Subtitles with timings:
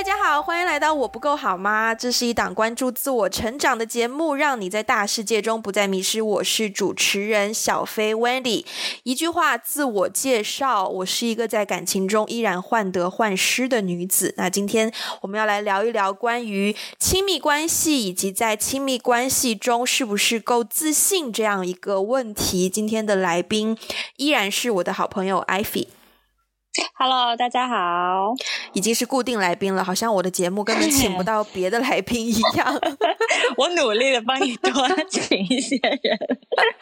[0.00, 1.94] 大家好，欢迎来到我不够好吗？
[1.94, 6.22] 这是一档关注自我成长的节目，让你在大世界中不再迷失。
[6.22, 8.64] 我是主持人小飞 Wendy。
[9.02, 14.32] 一句话自我介绍：我是一个在感情中依然患得患失的女子。
[14.38, 14.90] 那今天
[15.20, 22.70] 我们要来聊一聊关于亲密关系以及在亲密关系中是不是够自信这样一个问题。
[22.70, 23.76] 今天的来宾
[24.16, 25.88] 依然是我的好朋友 Ivy。
[26.94, 28.32] Hello，大家好，
[28.72, 32.80] 已经是固定来宾了，好像我的节目根本请不到 别的来宾一样。
[33.58, 34.72] 我努力的帮你多
[35.08, 36.18] 请一些人。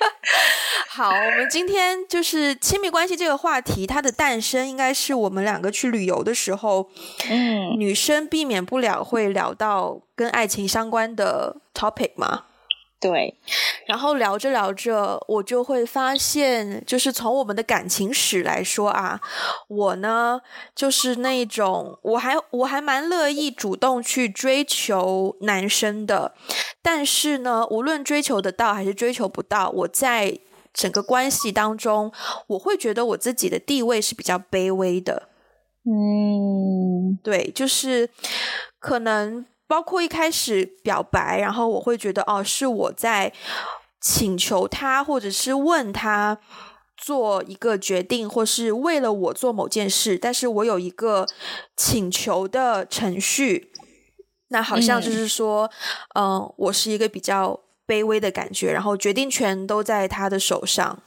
[0.91, 6.91] 好，我们今天就是亲密关系这个话题，它的诞生应该是我们两个去旅游的时候，
[7.30, 12.45] 嗯，女生避免不了会聊到跟爱情相关的 topic 嘛。
[13.01, 13.33] 对，
[13.87, 19.21] 然后聊着聊着，我就会发现，就是从我们的感情史来说啊，
[19.69, 20.41] 我呢
[20.74, 26.35] 就是那种，我还我还蛮乐意主动去追求男生的，
[26.82, 30.37] 但是呢，无论追求得到还是追求不到，我在
[30.74, 32.12] 整个关系当中，
[32.49, 35.29] 我会觉得我自己的地位是比较卑微的。
[35.85, 38.10] 嗯，对，就是
[38.80, 39.46] 可能。
[39.69, 43.33] 包括一开始表白，然后我会觉得哦，是我在
[44.01, 46.38] 请求他，或者是问他
[46.97, 51.27] 做一个决定，或是为了我做某件事，但是我有一个
[51.77, 53.71] 请求的程序，
[54.49, 55.71] 那好像就是说，
[56.15, 61.02] 嗯，嗯，我是一个比较卑微的感觉，然后决定权都在他的手上。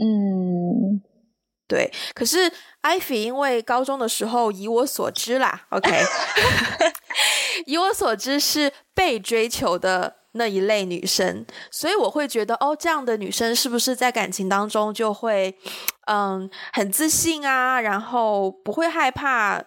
[0.00, 1.02] 嗯，
[1.66, 2.52] 对，可是。
[2.88, 5.90] 艾菲因为高中的时候，以我所知啦，OK，
[7.66, 15.54] 以我所知是被追求的那一类女生，所以我会觉得，哦，这样的女生是不是在感情当中就会，
[16.06, 19.62] 嗯，很自信啊，然后不会害怕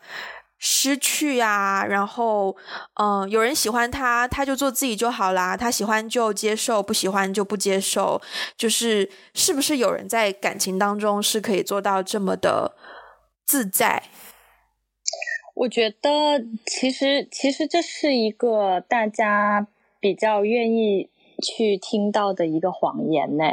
[0.58, 2.56] 失去啊，然后，
[3.00, 8.20] 嗯，有人喜欢她，她就做自己就好啦，她喜欢就接受，不喜欢就不接受，
[8.58, 12.74] 就是是不是有人在感情当中是可以做到这么的？
[13.52, 14.02] 自在，
[15.56, 19.68] 我觉得其实其实这是一个大家
[20.00, 21.10] 比较愿意
[21.44, 23.44] 去听到的一个谎言呢。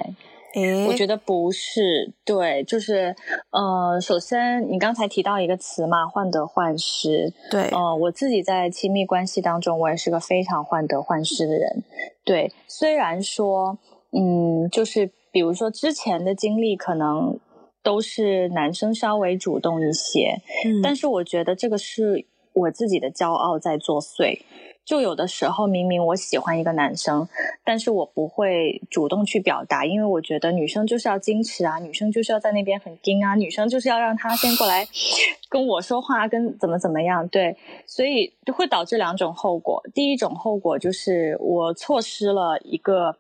[0.55, 3.17] 诶，我觉得不是，对，就是
[3.51, 11.83] 呃，首先你刚才提到一个词嘛，患得患失，对，呃，我自己在亲密关系当中，我也是个非常患得患失的人。
[12.25, 13.77] 对，虽然说，
[14.13, 17.41] 嗯，就是比如说之前的经历可能。
[17.89, 24.43] 都是男生稍微主动一些，嗯，但是我觉得这个是我自己的骄傲在作祟。
[24.85, 27.27] 就有的时候明明我喜欢一个男生，
[27.65, 34.87] 但是我不会主动去表达，因为我觉得女生就是要矜持啊，女生就是要在那边很矜啊，女生就是要让他先过来
[35.49, 37.57] 跟我说话，跟怎么怎么样，对，
[37.87, 39.83] 所以就会导致两种后果。
[39.95, 43.17] 第一种后果就是我错失了一个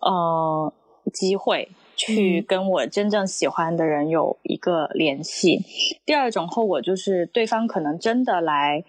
[0.00, 0.72] 呃
[1.12, 1.68] 机会。
[2.00, 5.62] 去跟我真正喜欢的人有一个联系。
[6.06, 8.82] 第二种后果就是对方可能真的来，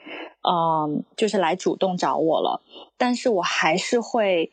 [0.48, 2.62] 嗯，就是来主动找我了，
[2.98, 4.50] 但是我还是会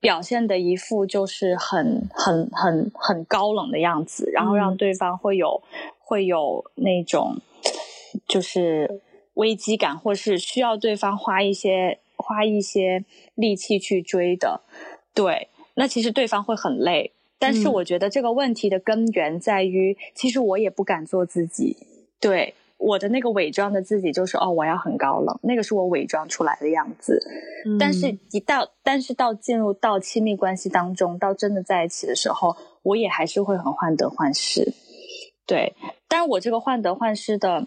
[0.00, 5.62] 表现的一副就是很很很很高冷的样子，然后让对方会有
[5.98, 7.36] 会有那种
[8.26, 9.02] 就是
[9.34, 14.62] 危机感，或是需要对方花一些花一些力气去追的。
[15.14, 17.12] 对，那其实对方会很累。
[17.40, 21.74] 但是我觉得这个问题的根源在于，其实我也不敢做自己。
[22.20, 27.18] 对，我的那个伪装的自己就是哦，我要很高冷，那个是我伪装出来的样子。
[27.64, 27.78] 嗯。
[27.78, 34.74] 但是一到，但是到进入到亲密关系当中，到真的在一起的时候，我也还是会很患得患失。
[35.46, 35.74] 对，
[36.06, 37.66] 但我这个患得患失的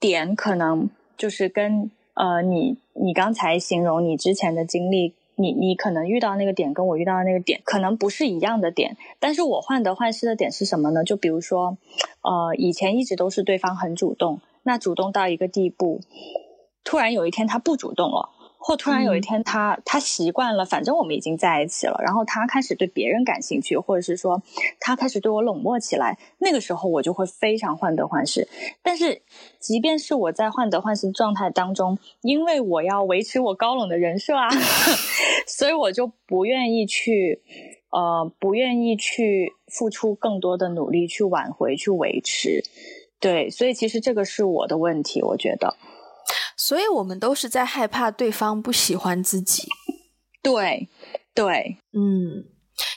[0.00, 5.14] 点，可能就是跟呃，你你刚才形容你之前的经历。
[5.36, 11.04] 你你可能遇到那个点跟我遇到的那个点可能不是一样的点，但是我患得患失的点是什么呢？
[11.04, 11.76] 就比如说，
[12.22, 16.00] 呃，以前一直都是对方很主动，那主动到一个地步，
[16.82, 18.30] 突然有一天他不主动了。
[18.66, 24.42] 或突然有一天他，他、嗯、他习惯了，反正我们已经在一起了，然后他开始对别人感兴趣，或者是说
[24.80, 28.48] 他开始对我冷漠起来，那个时候我就会非常患得患失。
[28.82, 29.22] 但是，
[29.60, 34.48] 即便是我在患得患失状态当中，因为我要维持我高冷的人设啊，
[35.46, 37.40] 所以我就不愿意去，
[37.90, 42.64] 呃，不愿意去付出更多的努力去挽回、去维持。
[43.20, 45.76] 对，所以其实这个是我的问题，我觉得。
[46.66, 49.68] 所以我们都是在害怕对方不喜欢自己，
[50.42, 50.88] 对，
[51.32, 52.42] 对，嗯，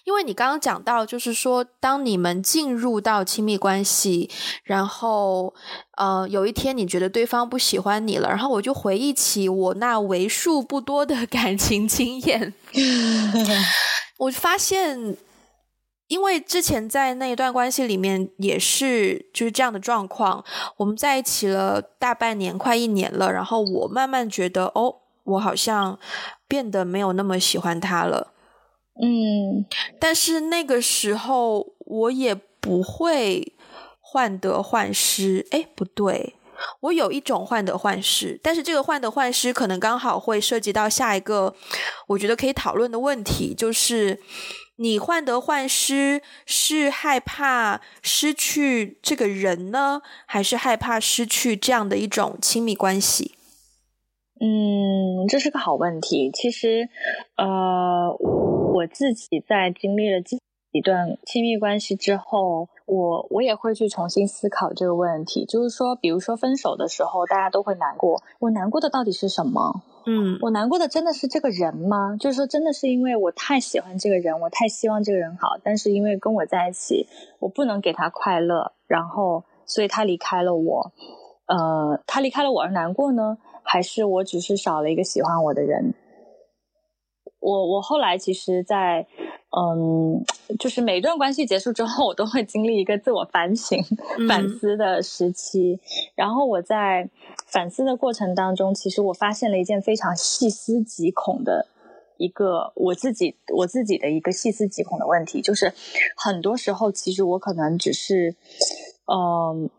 [0.06, 4.28] 因为你刚刚讲到，就是说，当你们进入到亲密关系，
[4.64, 5.54] 然后，
[5.98, 12.56] 呃，有一天你觉得对方不喜欢你了，然后我就回忆起我那为数不多的 感情经验，
[14.18, 15.16] 我发现，
[16.10, 20.44] 因为之前在那一段关系里面也是就是这样的状况，
[20.76, 25.98] 我们在一起了大半年，快一年了，然后我慢慢觉得，哦，我好像
[26.48, 28.34] 变得没有那么喜欢他了。
[29.02, 29.64] 嗯，
[30.00, 33.54] 但是那个时候我也不会
[34.02, 35.46] 患得患失。
[35.52, 36.36] 诶，不对，
[36.80, 41.54] 我有一种患得患失，但是这个患得患失可能刚好会涉及到下一个
[42.08, 44.20] 我觉得可以讨论的问题，就是
[44.82, 53.36] 你患得患失是害怕失去这个人呢，还是害怕失去这样的一种亲密关系？
[54.40, 56.32] 嗯，这是个好问题。
[56.32, 56.88] 其实，
[57.36, 58.16] 呃，
[58.74, 60.40] 我自己在经历了几
[60.82, 65.44] 段亲密关系之后，我我也会去重新思考这个问题。
[65.44, 68.24] 就是说，比如说分手的时候，大家都会难过。
[68.40, 69.82] 我难过的到底是什么？
[70.12, 72.18] 嗯，我难过的真的是这个人吗？
[72.20, 77.08] 就是说，真的是因为我太喜欢这个人，我太希望这个人好，但是因为跟我在一起，
[77.38, 80.92] 我不能给他快乐，然后所以他离开了我。
[81.46, 83.38] 呃，他离开了我而难过呢？
[83.62, 85.94] 还是我只是少了一个喜欢我的人。
[87.40, 89.08] 我我后来其实在，在
[89.52, 90.24] 嗯，
[90.60, 93.84] 就是每一段关系结束之后，我都会经历一个自我反省、
[94.30, 95.74] 反思的时期。
[95.74, 95.80] 嗯。
[96.16, 97.10] 然后我在
[97.48, 101.68] 反思的过程当中，其实我发现了一件非常细思极恐的
[102.18, 105.74] 一个我自己我自己的一个细思极恐的问题，就是
[106.16, 108.36] 很多时候其实我可能只是，
[109.06, 109.70] 嗯。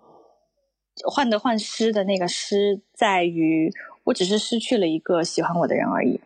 [1.06, 3.72] 患得患失的那个失，在于
[4.04, 6.20] 我只是失去了一个喜欢我的人而已，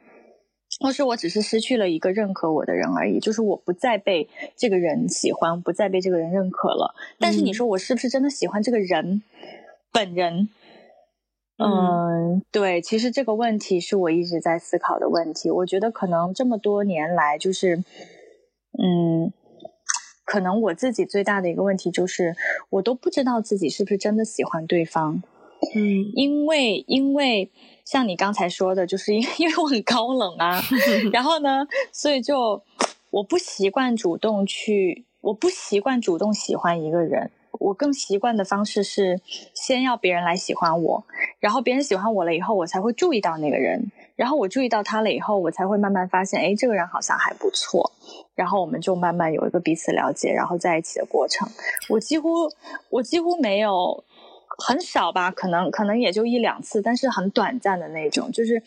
[0.80, 6.94] 或是我只是失去了一个认可我的人而已，就是我不再被这个人喜欢，不再被这个人认可了。
[7.18, 9.22] 但是你说我是不是真的喜欢这个人
[9.92, 10.48] 本人？
[11.58, 15.50] 嗯，嗯，对，其实这个问题是我一直在思考的问题。
[15.50, 17.84] 我觉得可能这么多年来，就是
[18.82, 19.32] 嗯。
[20.26, 22.34] 可能我自己最大的一个问题就是，
[22.70, 25.22] 我都不知道自己是不是真的喜欢对方。
[25.76, 27.52] 嗯，因为因为
[27.84, 30.62] 像你刚才说的，就是因因为我很高冷啊，
[31.12, 32.62] 然后呢，所以就
[33.10, 37.30] 我不习惯主动去，我不习惯主动喜欢一个人。
[37.60, 39.20] 我更习惯的方式是，
[39.54, 41.04] 先要别人来喜欢我，
[41.38, 43.92] 然后别人喜欢我了以后，我才会注意到那个人。
[44.16, 47.92] 然后我注意到他了以后，我才会慢慢发现，哎，这个人好像还不错。
[48.34, 51.48] 然后我们就慢慢有一个彼此了解，然后在一起的过程。
[51.88, 52.50] 我几乎
[52.90, 54.02] 我几乎没有
[54.58, 58.30] 很少吧，可能可能也就一两次，但是很短暂的那种。
[58.32, 58.62] 就是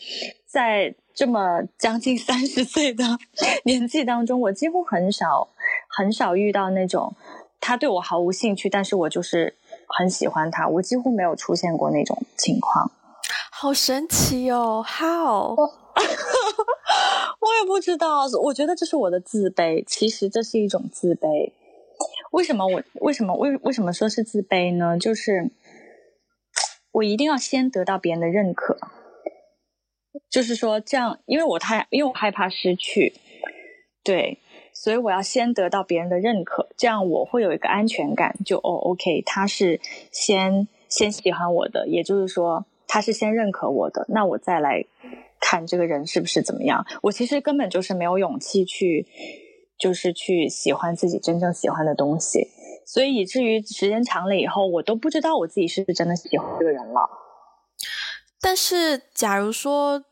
[0.45, 3.03] 在这么将近三十岁的
[3.65, 5.49] 年纪当中，我几乎很少
[5.87, 7.15] 很少遇到那种
[7.59, 9.55] 他对我毫无兴趣，但是我就是
[9.97, 10.67] 很喜欢他。
[10.67, 12.91] 我几乎没有出现过那种情况。
[13.51, 15.55] 好神奇哦！How？
[15.55, 15.63] 我，
[17.41, 18.27] 我也不知道。
[18.43, 19.83] 我觉得这是我的自卑。
[19.87, 21.51] 其实这是一种自卑。
[22.31, 24.97] 为什么我为什么为为什么说是自卑呢？
[24.99, 25.49] 就是
[26.97, 28.77] 我一定要先得到别人的认可。
[30.29, 33.13] 就是说这样，因为我太因为我害怕失去，
[34.03, 34.39] 对，
[34.73, 38.35] 所以我要先得到别人的认可，这样我会有一个安全感。
[38.45, 39.79] 就哦，OK，他是
[40.11, 42.65] 先先喜欢我的，也就是说。
[42.89, 44.85] 他是先认可我的，那我再来
[45.41, 46.85] 看这个人是不是怎么样。
[47.01, 49.05] 我其实根本就是没有勇气去，
[49.77, 52.47] 就是去喜欢自己真正喜欢的东西，
[52.85, 57.09] 所以以至于时间长了以后，我都不知道我自己是不是真的喜欢这个人了。
[58.41, 60.03] 但是，假如说。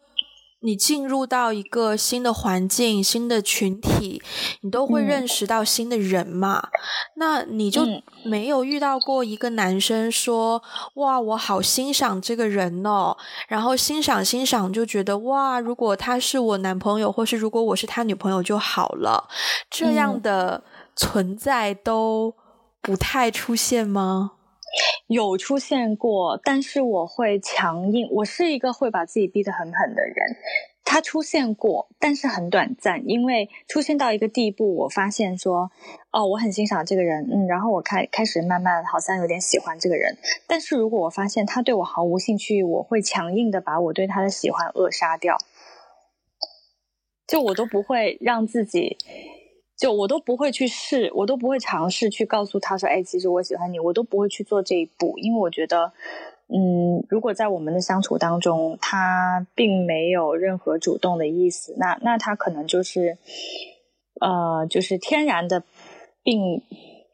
[0.65, 4.19] 你进入到一个新的环境、新的群体，
[4.61, 6.57] 你都会认识到新的人嘛？
[6.57, 6.69] 嗯、
[7.17, 7.85] 那你就
[8.23, 10.61] 没有遇到过一个男生说
[10.97, 13.15] ：“嗯、哇，我好欣赏这个人哦。”
[13.47, 19.29] 然后欣赏欣赏，就觉得哇，如果他是我男朋友，或是如果我是他女朋友就好了。
[19.69, 20.63] 这样的
[20.95, 22.33] 存在都
[22.81, 24.31] 不太出现吗？
[25.07, 28.07] 有出现过，但是我会强硬。
[28.11, 30.15] 我是一个会把自己逼得很狠的人。
[30.87, 35.71] 他出现过，但是很短暂，因为出现到一个地步，我发现说，
[36.11, 40.15] 哦，我很欣赏这个人，嗯，然后我开开始慢慢好像有点喜欢这个人。
[40.47, 45.37] 但是如果我发现他对我毫无兴趣，我会强硬的把我对他的喜欢扼杀掉。
[47.27, 48.97] 就我都不会让自己。
[49.77, 55.91] 就我都不会去试，我都不会尝试去告诉他说：“哎，其实我喜欢你。”我都不会去做这一步，因为我觉得，
[56.47, 63.17] 嗯，如果在我们的相处当中，他并没有任何主动的意思，那那他可能就是，
[64.21, 65.61] 呃，就是天然的
[66.23, 66.61] 并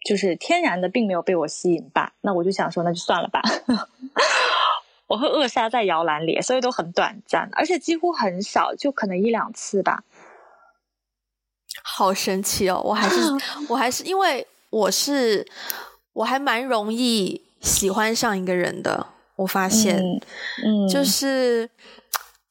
[0.06, 3.41] 就是天然的并没有被我吸引吧，那我就想说那就算了吧。
[5.08, 10.03] 我会扼杀在摇篮里，所以都很短暂，而且几乎很少，就可能一两次吧。
[11.84, 12.82] 好神奇哦！
[12.84, 13.22] 我还是
[13.70, 15.46] 我还是因为我是
[16.14, 21.70] 我还蛮容易喜欢上一个人的，我发现，嗯，嗯就是。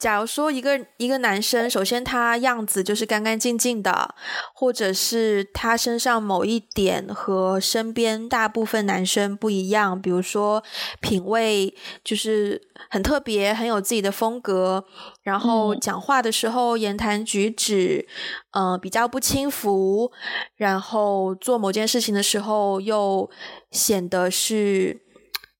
[0.00, 4.14] 假如说一个一个男生，首先他样子就是干干净净的，
[4.54, 10.64] 或者是他身上某一点和身边大部分男生不一样，比如说
[11.00, 14.86] 品味就是很特别，很有自己的风格，
[15.22, 18.08] 然后讲话的时候言谈举止，
[18.52, 20.10] 嗯、呃，比较不轻浮，
[20.56, 23.30] 然后做某件事情的时候又
[23.70, 25.02] 显得是。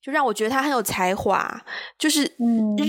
[0.02, 1.62] 就让我觉得他很有才华，
[1.98, 2.22] 就是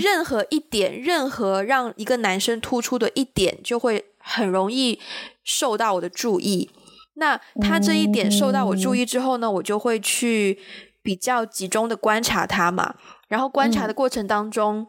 [0.02, 4.98] 任何一点，嗯、任何让一个男生突出的一点，就会很容易
[5.44, 6.70] 受到我的注意。
[7.14, 10.58] 那他这一点受到我注意之后呢，嗯、我就会去
[11.02, 12.94] 比较集中的观察他嘛。
[13.28, 14.86] 然后观察的过程当中，嗯、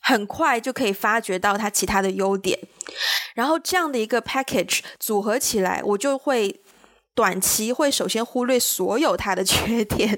[0.00, 2.58] 很快就可以发掘到他其他的优点。
[3.34, 6.60] 然后这样的一个 package 组合起来，我就会。
[7.18, 10.16] 短期会首先忽略所有他的缺点，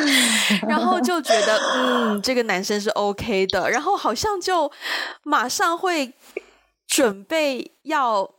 [0.68, 4.70] 然后就觉得嗯，这个男生是 OK 的，然后好像就
[5.22, 6.12] 马上会
[6.86, 8.30] 准备要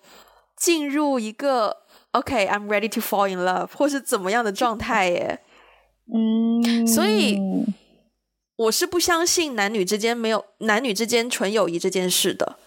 [0.55, 1.77] 进入一个
[2.11, 5.39] OK，I'm ready to fall in love 或是怎么样的状态耶。
[6.13, 7.39] 嗯，所以
[8.55, 12.57] 我是不相信男女之间没有男女之间纯友谊这件事的，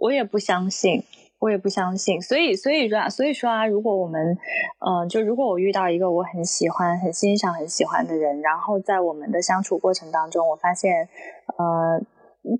[0.00, 1.04] 我也不相信。
[1.40, 4.38] 我也不相信，所以所以说啊，所以说啊，如果我们，
[4.78, 11.08] 嗯、就如果我遇到一个我很喜欢、很欣赏、很喜欢的人，然后在我们的相处过程当中，我发现，
[11.56, 11.98] 呃，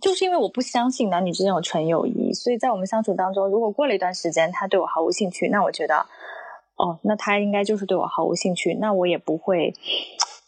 [0.00, 6.06] 就是因为我不相信男女之间有纯友谊，所以在我们相处当中，如果过了一段时间他对我毫无兴趣，那我觉得，
[6.76, 9.74] 哦，那他应该就是对我毫无兴趣，那我也不会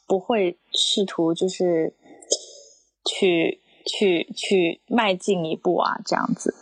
[0.08, 1.92] 不会试图就是
[3.04, 6.54] 去去去迈进一步啊，这样子。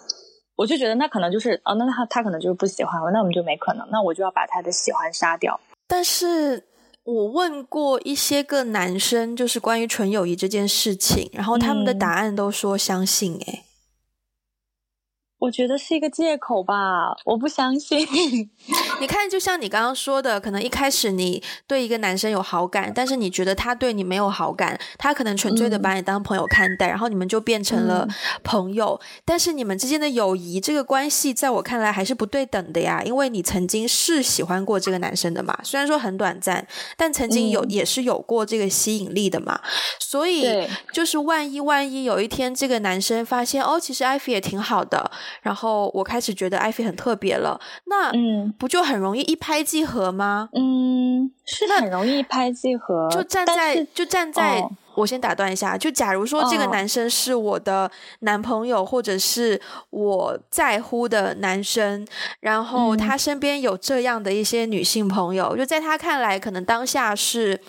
[0.60, 5.58] 我就觉得那可能就是哦，那他他可能就是不喜欢我，那我们就没可能，那我就要把他的喜欢杀掉。
[5.88, 6.62] 但是
[7.02, 13.69] 我问过一些个男生，就是关于纯友谊这件事情，然后他们的答案都说相信、欸，诶、嗯。
[15.40, 17.99] 我觉得是一个借口吧，我不相信。
[19.00, 28.06] 你看，就像你刚刚说的，可能一开始你对一个男生有好感，但是你觉得他对你没有好感，他可能纯粹的把你当朋友看待，嗯、然后你们就变成了
[28.44, 29.00] 朋友。
[29.02, 36.66] 嗯、但是你们之间的友谊这个关系，在我看来还是不对等的呀，因为你曾经是喜欢过这个男生的嘛，虽然说很短暂，
[36.99, 39.59] 但曾经有、嗯、也是有过这个吸引力的嘛。
[39.99, 45.11] 所以，就是万一万一有一天这个男生发现哦，其实艾菲也挺好的。
[45.42, 50.49] 然后我开始觉得艾菲很特别了，那嗯，不就很容易一拍即合吗？
[50.54, 53.08] 嗯，是很容易一拍即合。
[53.10, 62.06] 就站在就站在，哦、我先打断一下，就假如说这个男生是我的男朋友，哦、或者是我在乎的男生，
[62.40, 67.61] 然后他身边有这样的一些女性朋友，嗯、就在他看来，可能当下是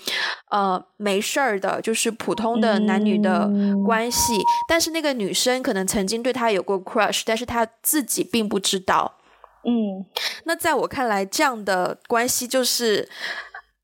[0.50, 3.50] 呃没事儿的，就是普通的男女的
[3.86, 9.18] 关系，嗯、但是那个女生可能曾经对他有过 crush，但是他自己并不知道。
[9.64, 10.04] 嗯，
[10.46, 13.08] 那在我看来，这样的关系就是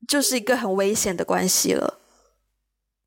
[0.08, 1.97] 就是一个很危险的关系了，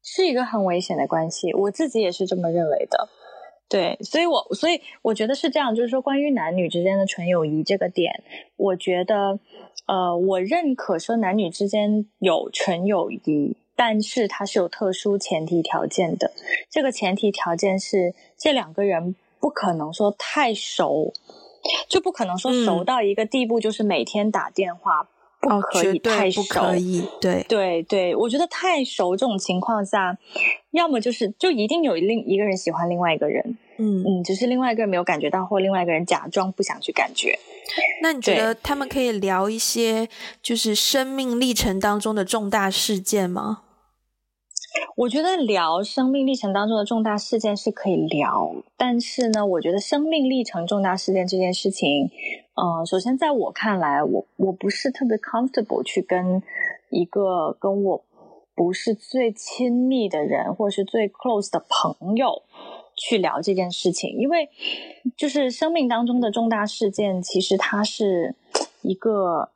[0.04, 1.54] 是一个很危险的关系。
[1.54, 3.10] 我自己也是这么认为的。
[3.70, 8.24] 对，所以我所以我觉得是这样，就是说关于男女之间的纯友谊这个点，
[8.58, 9.40] 我觉得
[9.88, 16.32] 呃，我认可说男女之间有纯友谊，但是它是有特殊前提条件的。
[16.70, 21.14] 这个前提条件是这两个人不可能说太熟。
[21.88, 25.08] 就不可能说熟到一个地步，就是每天打电话，嗯、
[25.42, 30.18] 不可以太熟，不可以，对对对，我觉得太熟这种情况下，
[30.70, 37.38] 要么就是就一定有另一个人喜欢另外一个人，嗯嗯，只是另外一个人没有感觉到，或另外一个人假装不想去感觉。
[38.04, 40.08] 那你觉得他们可以聊一些
[40.44, 43.64] 就是生命历程当中的重大事件吗？
[44.96, 52.10] 我觉得聊生命历程当中的重大事件是可以聊，但是呢，我觉得生命历程重大事件这件事情，
[52.54, 56.44] 呃，首先在我看来，我我不是特别 comfortable 去跟
[56.90, 58.04] 一个跟我
[58.56, 62.44] 不是最亲密的人，或是最 close 的朋友
[62.96, 64.50] 去聊这件事情，因为
[65.16, 68.36] 就是生命当中的重大事件，其实它是
[68.82, 69.50] 一个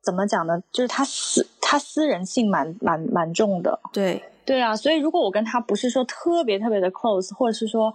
[0.00, 0.62] 怎么讲呢？
[0.72, 4.22] 就是他私他私人性蛮蛮蛮重的，对。
[4.44, 7.92] 对啊，所以如果我跟他不是说特别特别的 close，或者是说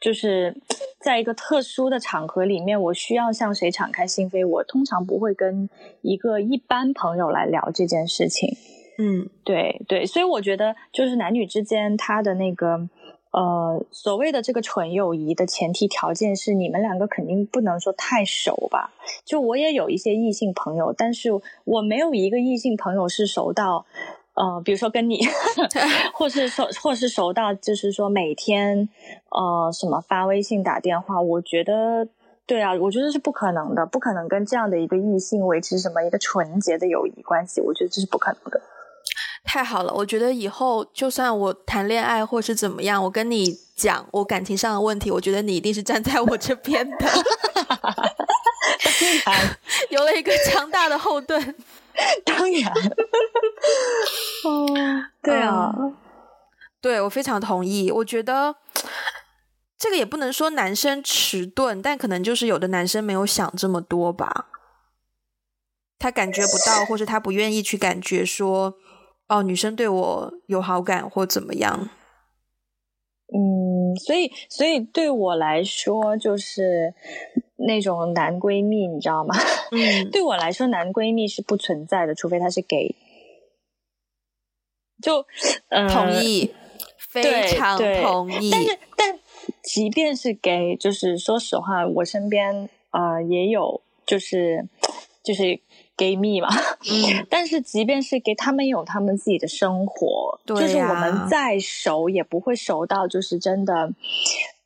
[0.00, 0.54] 就是
[1.00, 5.68] 在一个特殊的场合里面，我需要向谁敞开心扉，我通常不会跟
[6.02, 8.56] 一个一般朋友来聊这件事情。
[8.98, 12.88] 嗯，对对，所以我觉得就是男女之间他的那个
[13.30, 18.94] 呃所谓的这个纯友谊的前提条件是你们两个肯定不能说太熟吧。
[19.24, 21.30] 就我也有一些异性朋友，但是
[21.64, 23.84] 我没有一个异性朋友是熟到
[24.36, 25.18] 呃，比如说跟你，
[26.12, 28.88] 或是熟，或是熟到就是说每天
[29.30, 32.06] 呃什么发微信打电话，我觉得
[32.46, 38.60] 对啊，我觉得是不可能的，不可能跟这样的一个异性维持什么一个纯洁的友谊关系，我觉得这是不可能的。
[39.42, 47.06] 太好了，我觉得以后就算我谈恋爱或是怎么样，我跟你讲我感情上的问题，我觉得你一定是站在我这边的。
[49.90, 51.54] 有了一个强大的后盾。
[52.24, 52.72] 当然。
[54.44, 54.66] 哦，
[55.22, 55.96] 对啊，嗯、
[56.80, 57.90] 对，我非常同意。
[57.90, 58.56] 我觉得
[59.78, 64.48] 这个也不能说男生迟钝，但可能就是有的男生没有想这么多吧。
[65.98, 68.76] 他感觉不到，或是他不愿意去感觉说。
[69.28, 71.90] 哦，女生对我有好感或怎么样？
[73.26, 76.94] 嗯，所以，所以对我来说，就是
[77.56, 79.34] 那种男闺蜜，你知道吗？
[79.72, 82.94] 嗯， 对我来说，男闺蜜是不存在的，除非他是 gay。
[85.02, 85.24] 就，
[85.68, 86.54] 呃，同意，
[86.96, 88.50] 非常同意。
[88.50, 89.18] 但是，但
[89.62, 94.66] 即便是 gay，就是说实话，我身边呃也有，就是，
[95.22, 95.60] 就是。
[95.98, 96.48] gay 蜜嘛，
[96.90, 103.90] 嗯，但是即便是给他们有他们自己的生活，对啊，就是我们再熟也不会熟到就是真的，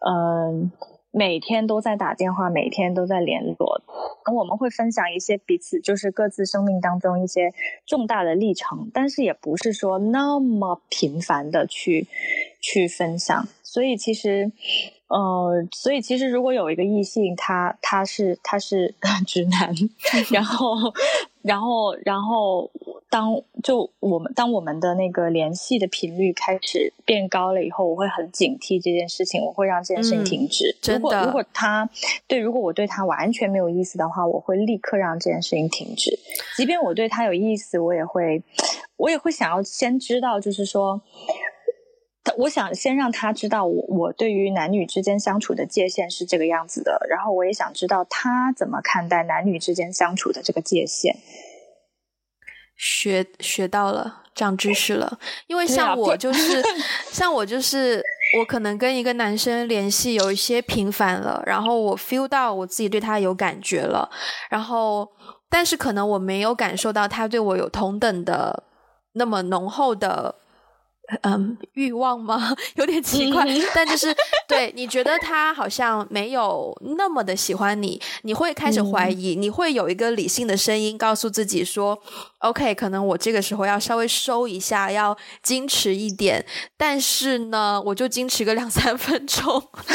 [0.00, 3.83] 嗯、呃，每天都在打电话，每天都在联络。
[4.33, 7.52] 我们会分享一些彼此就是各自生命当中一些
[7.85, 12.07] 重大的历程，但是也不是说那么频繁的去
[12.61, 13.49] 去分享。
[13.62, 14.50] 所以其实，
[15.09, 18.95] 呃，所以其实如果有一个异性，他他是他是
[19.26, 19.75] 直男，
[20.33, 20.75] 然后
[21.43, 22.71] 然后然后
[23.11, 30.75] 当就我们当我们的那个联系的频率开始变高了以后，我会很警惕这件事情，我会让这件事情停止。
[30.87, 31.90] 嗯、如果如果他
[32.27, 36.18] 对，如果我对他完全没有意思的话，我会立刻让这件事情停止。
[36.57, 38.42] 即便我对他有意思，我也会
[38.96, 41.03] 我也会想要先知道，就是说。
[42.37, 51.16] 我想先让他知道我我对于男女之间相处的界限是这个样子的，然后我也想知道他怎么看待男女之间相处的这个界限。
[52.83, 55.19] 学学到了，长知识了。
[55.47, 56.62] 因为像我就是，
[57.12, 58.03] 像我就是，
[58.38, 64.09] 我可能跟一个男生联系有一些频繁了，然后我 feel 到我自己对他有感觉了，
[64.49, 65.07] 然后
[65.51, 68.62] 但是可能我没有感受到他对我有同等的
[69.12, 70.37] 那么浓厚的。
[71.23, 72.55] 嗯，欲望吗？
[72.77, 73.44] 有点奇怪，
[73.75, 74.14] 但就是
[74.46, 82.01] 对，你觉得他好像没有那么的喜欢你，你会开始怀疑，嗯、你会有一个理性的声音告诉自己说
[82.38, 86.44] ：“OK，可能我这个时候要稍微收一下，要矜持一点。”
[86.79, 89.53] 但是呢，我就矜持个两三分钟，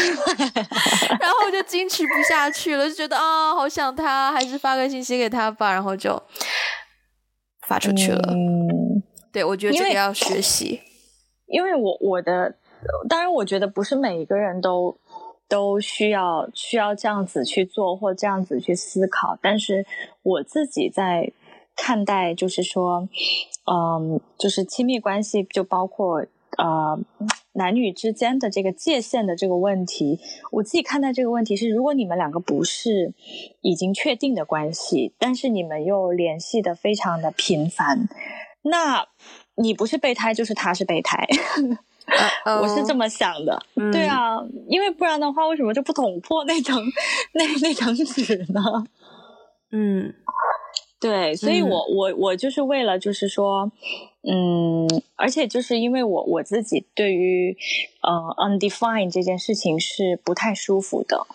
[1.19, 6.21] 然后我就矜持不下去了，就觉得啊、哦，好想他，还是发个信息给他吧，然后就
[7.67, 8.33] 发出去了。
[8.33, 9.01] 嗯、
[9.31, 10.81] 对，我觉得这个要学习。
[11.47, 12.55] 因为我我的，
[13.07, 14.97] 当然我觉得不是每一个人都
[15.47, 19.85] 都需要需要这样子去做或这样子去思考，但是
[20.23, 21.31] 我自己在
[21.75, 23.07] 看待，就是说，
[23.71, 26.25] 嗯，就是亲密关系，就包括
[26.57, 26.97] 呃
[27.53, 30.19] 男女之间的这个界限的这个问题，
[30.51, 33.13] 我自己看待这个问题是，如果你们两个不是
[33.61, 38.09] 已经确定的关系，但是你们又联系的非常的频繁，
[38.63, 39.07] 那。
[39.55, 41.27] 你不是备胎，就是他是备胎
[42.45, 42.63] ，uh oh.
[42.63, 43.61] 我是这么想的。
[43.75, 44.37] 嗯、对啊，
[44.67, 46.81] 因为不然的话，为什么就不捅破那层
[47.33, 48.61] 那那层纸呢？
[49.71, 50.13] 嗯，
[50.99, 53.71] 对，所以我、嗯、我我就是为了，就是说，
[54.23, 57.57] 嗯，而且就是因为我我自己对于
[58.01, 61.25] 呃 undefined 这件事情是不太舒服的。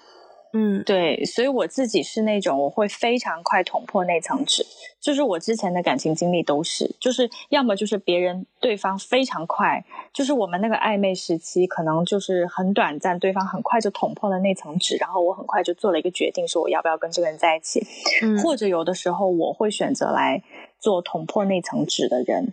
[0.53, 4.67] 嗯，对，所以我自己是那种我会非常快捅破那层纸，
[5.01, 17.87] 就是我之前的感情经历都是，就是要么就是别人对方非常快，就是我们那个暧昧时期可能就是很短暂，对方很快就捅破了那层纸，然后我很快就做了一个决定，说我要不要跟这个人在一起，
[18.23, 20.43] 嗯，或者有的时候我会选择来
[20.81, 22.53] 做捅破那层纸的人。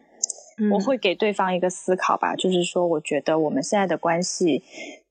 [0.71, 4.63] 我会给对方一个思考吧，就是说，我觉得我们现在的关系，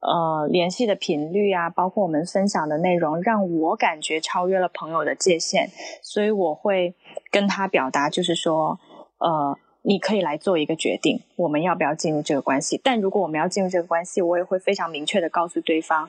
[0.06, 5.68] 呃，联系的频率啊，包括我们分享的内容，让我感觉超越了朋友的界限，
[6.00, 6.94] 所以我会
[7.32, 8.78] 跟他表达，就是说，
[9.18, 12.80] 呃，你可以来做一个决定，我们要不要进入这个关系？
[12.84, 16.08] 但如果我们要进入这个关系，我也会非常明确的告诉对方，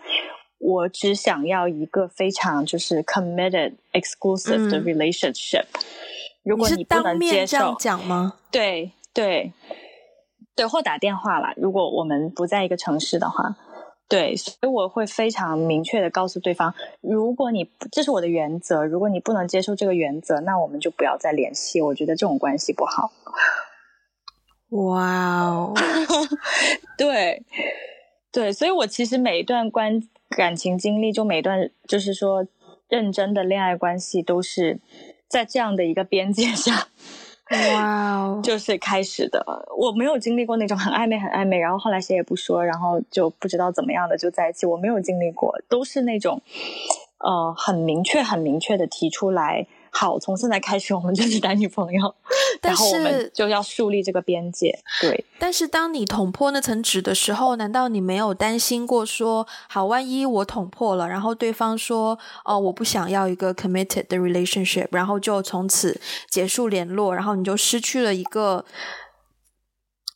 [0.60, 5.66] 我只想要一个非常就是 committed exclusive 的 relationship。
[5.74, 5.82] 嗯、
[6.44, 8.36] 如果你不能接受，这样讲吗？
[8.52, 9.52] 对对
[10.56, 11.56] 对，或打电话啦。
[11.58, 13.56] 如果我们不在一个城市的话。
[14.10, 21.82] 对，所以我会非常明确的告诉对方，如果你这是我的原则，如果你不能接受这个原则，那我们就不要再联系。
[21.82, 23.12] 我觉得这种关系不好。
[24.70, 25.74] 哇哦，
[26.98, 27.44] 对
[28.32, 32.48] 对，所以我其实每一段关感情经历，就每一段就是说
[32.88, 34.80] 认真的恋爱关系，都是
[35.28, 36.88] 在这样的一个边界上。
[37.50, 39.46] 哇哦，就是开始的，
[39.78, 44.66] 我没有经历过那种很暧昧、很暧昧，然后后来谁也不说，然后就不知道怎么样的就在一起。
[44.66, 46.42] 我没有经历过，都是那种，
[47.20, 49.66] 呃，很明确、很明确的提出来。
[49.92, 52.16] 好，从现在开始我们就是男女朋友，
[52.62, 54.78] 然后我们就要树立这个边界。
[55.02, 68.64] 对，但是当你捅破那层纸的时候，难道你没有担心过说，好，万一我捅破了，然后对方说，哦，我不想要一个 committed 的 relationship，然后就从此结束联络，然后你就失去了一个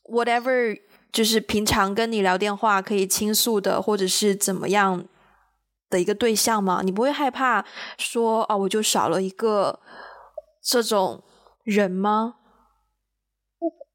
[0.04, 0.80] whatever，
[1.12, 5.06] 就是平常跟你聊电话可以倾诉的，或者是怎么样。
[5.92, 6.82] 的一个对象吗？
[6.84, 7.64] 你不会害怕
[8.00, 9.80] 说啊，我就少了一个
[10.64, 11.22] 这种
[11.64, 12.38] 人吗？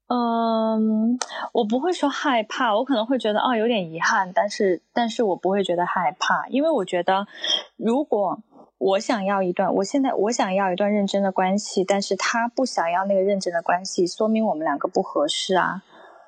[0.09, 1.19] 嗯，
[1.51, 7.27] 我不会说害怕，我可能会觉得啊，有点遗憾，但是，但是我不会觉得害怕，因为我觉得，
[7.75, 8.39] 如果
[8.77, 15.83] 我想要一段，我现在我想要一段认真的关系，但是他不想要那个认真的关系，说明我们两个不合适啊。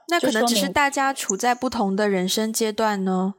[0.10, 3.36] 那可能只是大家处在不同的人生阶段呢。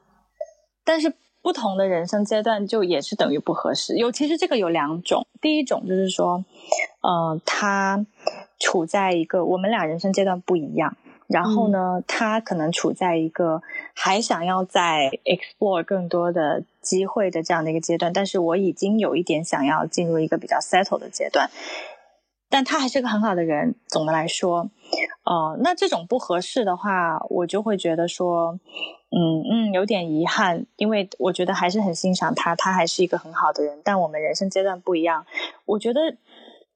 [0.84, 1.19] 但是。
[1.42, 3.96] 不同的人生阶段就也是等于不合适。
[3.96, 6.44] 有其实这个有两种，第一种就是说，
[7.00, 8.04] 呃，他
[8.58, 13.62] 处在一个我们俩人生阶段不一样，然后呢，嗯、他可能处在一个
[13.94, 21.48] 还想要再 explore 更多的机会的这样的一个阶段，但是我已经有一点想要进入一个比较 settle 的阶段。
[22.52, 24.68] 但他还是个很好的人，总的来说，
[25.24, 28.58] 呃，那这种不合适的话，我就会觉得说，
[29.10, 35.24] 嗯嗯，有点遗憾，因为我觉得还是很欣赏他，他还是一个很好的人，但我们人生阶段不一样，
[35.64, 36.00] 我觉得，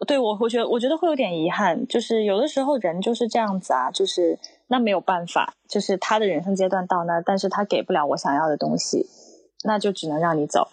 [0.06, 9.08] 对，我我觉得我觉得会有点遗憾，就是有的时候人就是这样子啊，就是那没有办法，就是他的人生阶段到那，但是他给不了我想要的东西，
[9.64, 10.68] 那就只能让你走。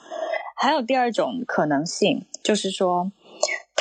[0.55, 3.11] 还有第二种可能性，就是说。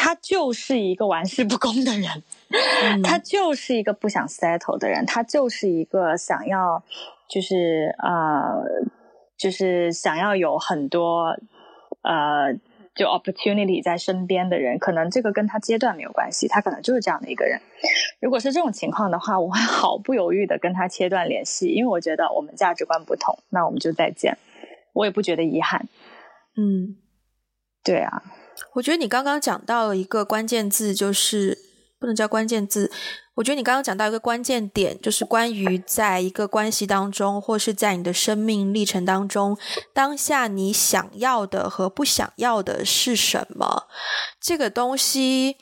[0.02, 6.82] 他就是一个玩世不恭的人，嗯、 他就是一个不想 settle 的人，他就是一个想要，
[7.28, 8.64] 就是呃，
[9.36, 11.36] 就是想要有很多
[12.00, 12.54] 呃，
[12.94, 14.78] 就 opportunity 在身边的人。
[14.78, 17.60] 可能这个跟他阶段没有关系，他可能就是这样的一个人。
[18.22, 24.38] 如果是这种情况的话，我会毫不犹豫的跟他切断联系，因为我觉得我们价值观不同，那我们就再见。
[24.94, 25.86] 我也不觉得遗憾。
[26.56, 26.96] 嗯，
[27.84, 28.22] 对啊。
[28.74, 31.58] 我觉得你刚刚讲到了一个关键字，就是
[31.98, 32.90] 不能叫关键字。
[33.34, 39.56] 我觉得你刚刚讲到一个关键点，就是关于在一个关系当中，或是在你的生命历程当中，
[39.94, 43.84] 当下你想要的和不想要的是什么？
[44.40, 45.56] 这个东西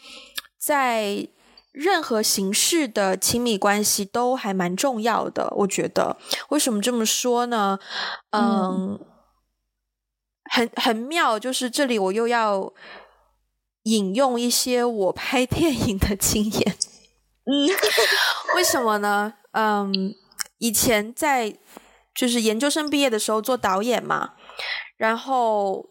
[0.59, 1.29] 在
[1.71, 5.53] 任何形式的亲密关系都还蛮重要的。
[5.59, 6.17] 我觉得，
[6.49, 7.79] 为什么这么说呢？
[8.31, 8.43] 嗯。
[8.43, 9.01] 嗯
[10.51, 12.73] 很很妙，就是这里我又要
[13.85, 16.77] 引用一些我拍电影的经验。
[17.45, 17.67] 嗯，
[18.55, 19.35] 为什么呢？
[19.53, 20.15] 嗯，
[20.59, 21.57] 以前在
[22.15, 24.35] 就是研究生毕业的时候做导演嘛，
[24.97, 25.87] 然后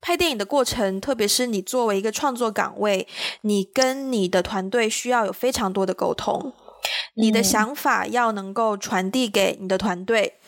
[0.00, 3.06] 拍电影的过程，特别是你作为一个创作岗位，
[3.42, 6.52] 你跟你的团队需要有非常多的沟通，
[7.14, 10.40] 你的想法要能够传递给你的团队。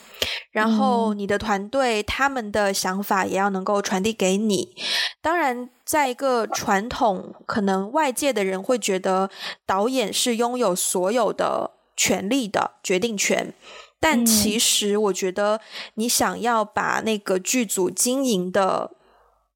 [0.51, 4.75] 然后你的团队他们的想法也要能够传递给你。
[5.23, 9.31] 当然，在一个传统，可能外界的人会觉得
[9.67, 13.53] 导演是拥有所有的权利的决定权，
[14.01, 15.61] 但其实我觉得，
[15.95, 18.93] 你想要把那个剧组经营的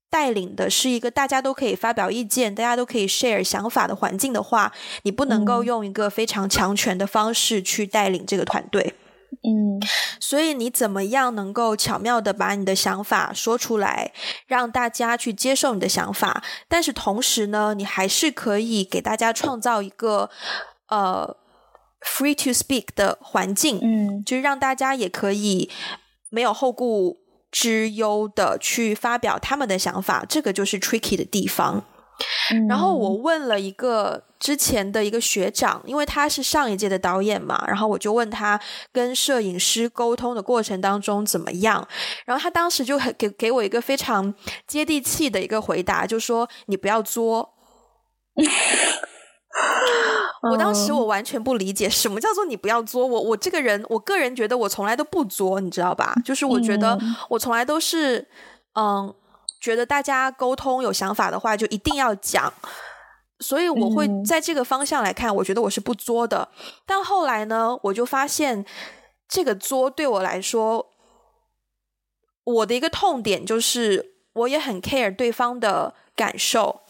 [0.09, 8.93] 带领的是一个大家都可以发表意见、大家都可以 share 想法的环境的话，你不能够用一个非常强权的方式去带领这个团队。
[9.43, 9.81] 嗯，
[10.19, 14.11] 所以你怎么样能够巧妙的把你的想法说出来，
[14.47, 16.43] 让大家去接受你的想法？
[16.67, 20.29] 但是同时呢，你还是可以给大家创造一个
[20.89, 21.35] 呃
[22.01, 25.69] free to speak 的环境，嗯，就是让大家也可以
[26.29, 27.17] 没有后顾
[27.51, 30.25] 之忧的去发表他们的想法。
[30.27, 31.83] 这个就是 tricky 的地方。
[32.51, 38.59] 嗯、然后我问了一个之前的一个学长，因为他是上一届的导演嘛，然后我就问他
[38.91, 41.87] 跟摄影师沟通的过程当中怎么样，
[42.25, 44.33] 然后他当时就很给给我一个非常
[44.67, 47.53] 接地气的一个回答，就说你不要作。
[50.51, 53.07] 我当时我完全不理解什么叫做你不要作。
[53.07, 56.13] 我我这个人，我个人觉得我从来都不作，你知道吧？
[56.23, 56.99] 就是我觉得
[57.29, 58.27] 我从来都是，
[58.75, 59.11] 嗯，
[59.65, 62.53] 觉得大家沟通有想法的话就一定要讲，
[63.39, 66.49] 所以我会在这个方向来看，我觉得我是不作的。
[66.85, 68.63] 但后来呢，我就发现
[69.27, 70.91] 这个作对我来说，
[72.43, 76.81] 我的一个痛点就是我也很 care 对方的感受。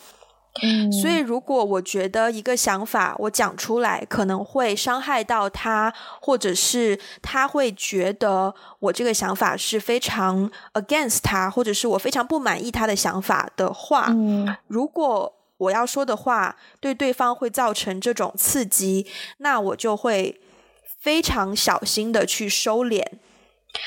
[0.64, 19.06] 嗯，所以如果我觉得一个想法我讲出来可能会伤害到他，或者是他会觉得我这个想法是非常 against 他，或者是我非常不满意他的想法的话，嗯，如果我要说的话对对方会造成这种刺激，
[19.40, 20.40] 那我就会
[21.02, 23.04] 非常小心的去收敛，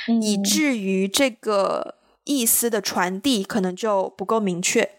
[0.09, 4.91] 嗯，以至于这个意思的传递可能就不够明确。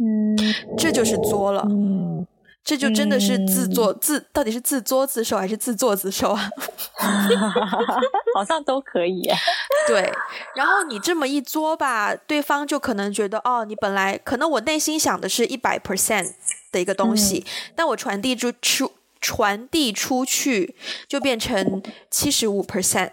[0.00, 0.36] 嗯，
[0.78, 2.26] 这就是作了，嗯，
[2.64, 6.48] 这就真的是自作自，到底是自作自受还是自作自受啊？
[8.34, 9.30] 好像都可以。
[9.86, 10.10] 对，
[10.54, 16.32] 然后你这么一作吧，对方就可能觉得哦，你本来可能我内心想的是一百 percent
[16.72, 20.74] 的一个东西，嗯，但我传递出出传递出去
[21.06, 23.10] 就变成七十五 percent。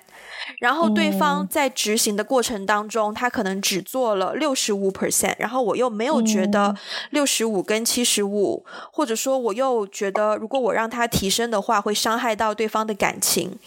[0.59, 6.75] 然后对方在执行的过程当中，嗯、他可能只做了六十五 percent，然后我又没有觉得
[7.09, 13.59] 六十五跟七十五，或者说我又觉得如果我让他提升的话，会伤害到对方的感情，嗯、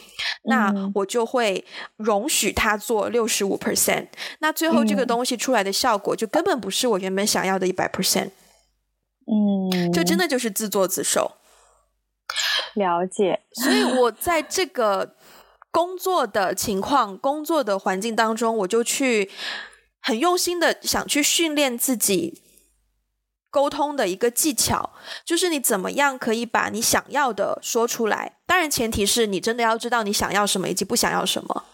[0.45, 1.65] 那我就会
[1.97, 4.07] 容许他做六十五 percent。
[4.39, 8.31] 那最后这个东西出来的效果，就根本不是我原本想要的一百 percent。
[9.27, 11.33] 嗯，这真的就是自作自受。
[12.75, 15.17] 了解，所以我在这个。
[15.71, 19.31] 工作的情况，工作的环境当中，我就去
[20.01, 22.43] 很用心的想去训练自己
[23.51, 24.91] 沟通的一个技巧，
[25.25, 28.39] 就是你怎么样可以把你想要的说出来。
[28.47, 31.65] 当然，前提是你真的要知道你想要什么以及不想要什么。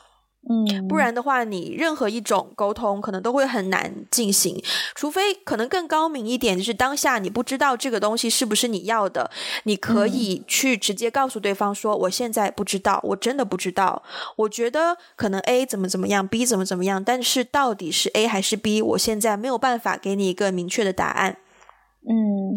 [0.48, 4.62] 嗯，不然的话，你任何一种沟通可能都会很难进行，
[4.94, 9.28] 除非可能更高明一点，就是当下你不知道这个东西是不是你要的，
[9.64, 14.04] 你可以去直接告诉对方说：“我现在不知道，我真的不知道，
[14.36, 21.38] 我觉得可能 A 怎么怎么样，B 怎么怎么样，但是到底是 A 还是 B，我现在没有办法给你一个明确的答案。”
[22.08, 22.54] 嗯，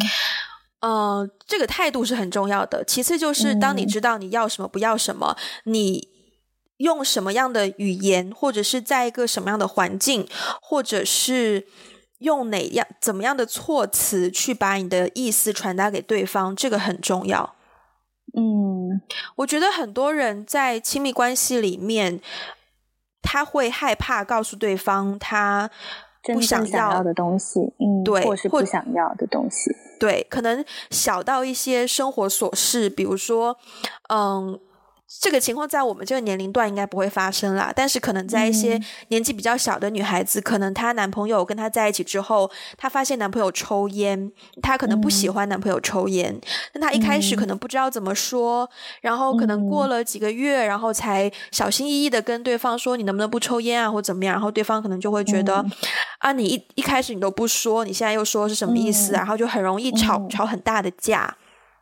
[0.82, 2.84] 呃，这个态度是很重要的。
[2.84, 6.19] 其次就是当你知道你要什么，不要什么，你。
[6.80, 10.26] 用什么样的语言，或者是在一个什么样的环境，
[10.62, 11.68] 或者是
[12.20, 17.56] 用哪样怎么样的措辞去把你的意思传达给对方，这个很重要。
[18.34, 19.02] 嗯，
[19.36, 22.22] 我觉得很多人在亲密关系里面，
[23.22, 25.70] 他会害怕告诉对方他
[26.24, 33.58] 不想要，的东西，嗯，对，或是不想要的东西，对，可能小到一些生活琐事，比如说，
[34.08, 34.58] 嗯。
[35.22, 46.42] 这个情况在我们这个年龄段应该不会发生啦，但是可能在一些年纪比较小的女孩子，嗯、可能她男朋友跟她在一起之后，她发现男朋友抽烟，她可能不喜欢男朋友抽烟，嗯、
[46.74, 48.70] 但她一开始可能不知道怎么说，
[49.02, 55.72] 然后可能过了几个月，然后才小心翼翼的跟对方说，你能不能不抽烟啊，或怎么样，然后对方可能就会觉得，嗯、
[56.20, 59.18] 啊，你一一开始你都不说，你现在又说是什么意思啊？
[59.18, 61.36] 然后就很容易吵、嗯、吵很大的架。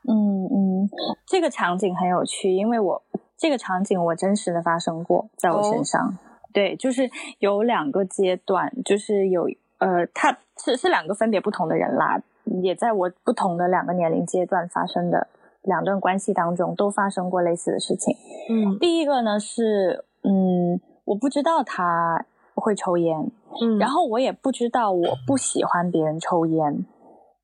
[0.09, 0.87] 嗯嗯，
[1.27, 3.03] 这个场景很有趣，因为我。
[3.37, 6.13] 这个场景我真实的发生过在我身上，oh.
[6.53, 9.47] 对，就是有两个阶段，就是有
[9.77, 12.19] 呃，他是是两个分别不同的人啦，
[12.63, 15.27] 也在我不同的两个年龄阶段发生的
[15.61, 18.15] 两段关系当中都发生过类似的事情。
[18.49, 23.29] 嗯，第一个呢是，嗯，我不知道他会抽烟，
[23.61, 26.85] 嗯，然后我也不知道我不喜欢别人抽烟，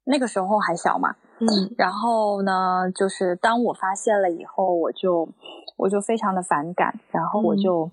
[0.06, 5.30] 那个时候还小嘛，嗯，然后呢，就是当我发现了以后，我就。
[5.76, 7.90] 我就非常的反感，然后我就，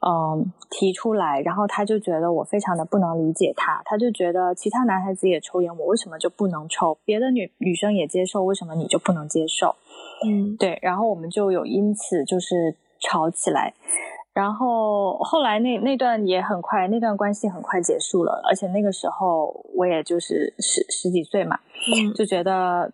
[0.00, 6.98] 嗯、呃，提出来，然后他就觉得我非常的不能理解他，他就觉得其他男孩子也抽烟，我为什么就不能抽？
[7.04, 9.76] 别的女女生也接受，为什么你就不能接受？
[10.26, 13.72] 嗯，对，然后我们就有因此就是吵起来，
[14.40, 21.58] 然后后来那那段也很快，那段关系很快结束了，而且那个时候我也就是十十几岁嘛，
[21.94, 22.90] 嗯，就觉得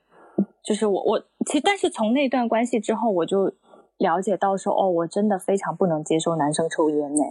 [0.65, 3.53] 就是我我其实但是从那段关系之后我就。
[3.99, 7.25] 了解到说哦，我真的非常不能接受男生抽烟呢。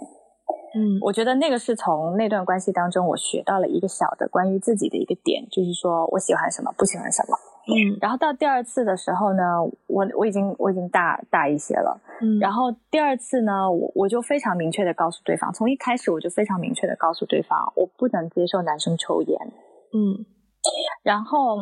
[0.73, 7.37] 嗯，我觉得那个是从那段关系当中我学到了一个小的关于自己的一个点，就是说我喜欢什么，不喜欢什么。
[7.67, 9.41] 嗯，然后到第二次的时候呢，
[9.87, 11.99] 我我已经我已经大大一些了。
[12.21, 19.39] 嗯，然后第二次呢，我我就非常明确的告诉对方，从一开始我就非常明确的告诉对方，我不能接受男生抽烟。
[19.93, 20.25] 嗯，
[21.03, 21.57] 然后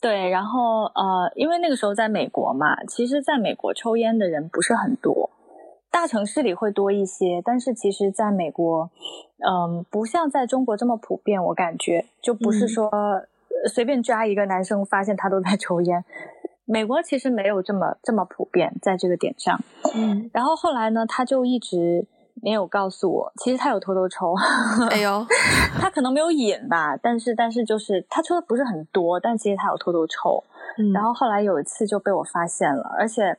[0.00, 5.30] 对，然后呃，因为那个时候在美国嘛，其实在美国抽烟的人不是很多。
[5.90, 8.90] 大城市里会多一些，但是其实在美国，
[9.46, 11.44] 嗯，不像在中国这么普遍。
[11.44, 12.90] 我感觉就不是说
[13.68, 16.04] 随便抓一个男生，发现他都在抽烟。
[16.64, 19.58] 美国其实没有这么这么普遍，在这个点上。
[19.94, 22.06] 嗯，然后后来呢，他就一直
[22.42, 24.34] 没有告诉我，其实他有偷偷抽。
[24.90, 25.26] 哎呦，
[25.80, 30.42] 他可能没有瘾吧，但是但是就是他抽的不是很多，但其实他有偷偷抽。
[30.78, 33.36] 嗯，然后后来有一次就被我发现了，而且。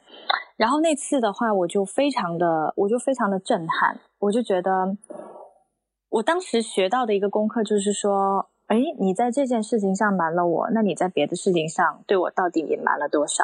[0.56, 4.96] 然后那次的话，我就非常的，我就非常的震撼，我就觉得，
[6.10, 13.43] 我当时学到的一个功课就是说，哎，你在这件事情上瞒了我，那你在别的事情上对我到底隐瞒了多少？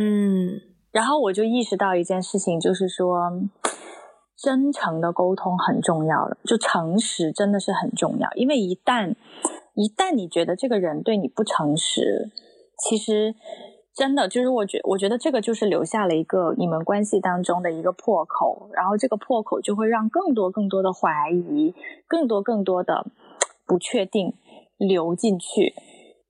[0.00, 0.60] 嗯，
[0.92, 3.30] 然后我就意识到一件事情，就是说，
[4.36, 9.14] 真诚的沟通很重要了，就诚实真的是很重要，因为一旦
[9.74, 12.30] 一旦你觉得这个人对你不诚实，
[12.88, 13.34] 其实。
[13.96, 21.74] 真的就是我觉，我觉得这个就是留下了一个你们关系当中的一个破口，然后这个破口就会让更多更多的怀疑，
[22.06, 23.04] 更多更多的
[23.68, 24.34] 不确定
[24.78, 25.74] 流进去。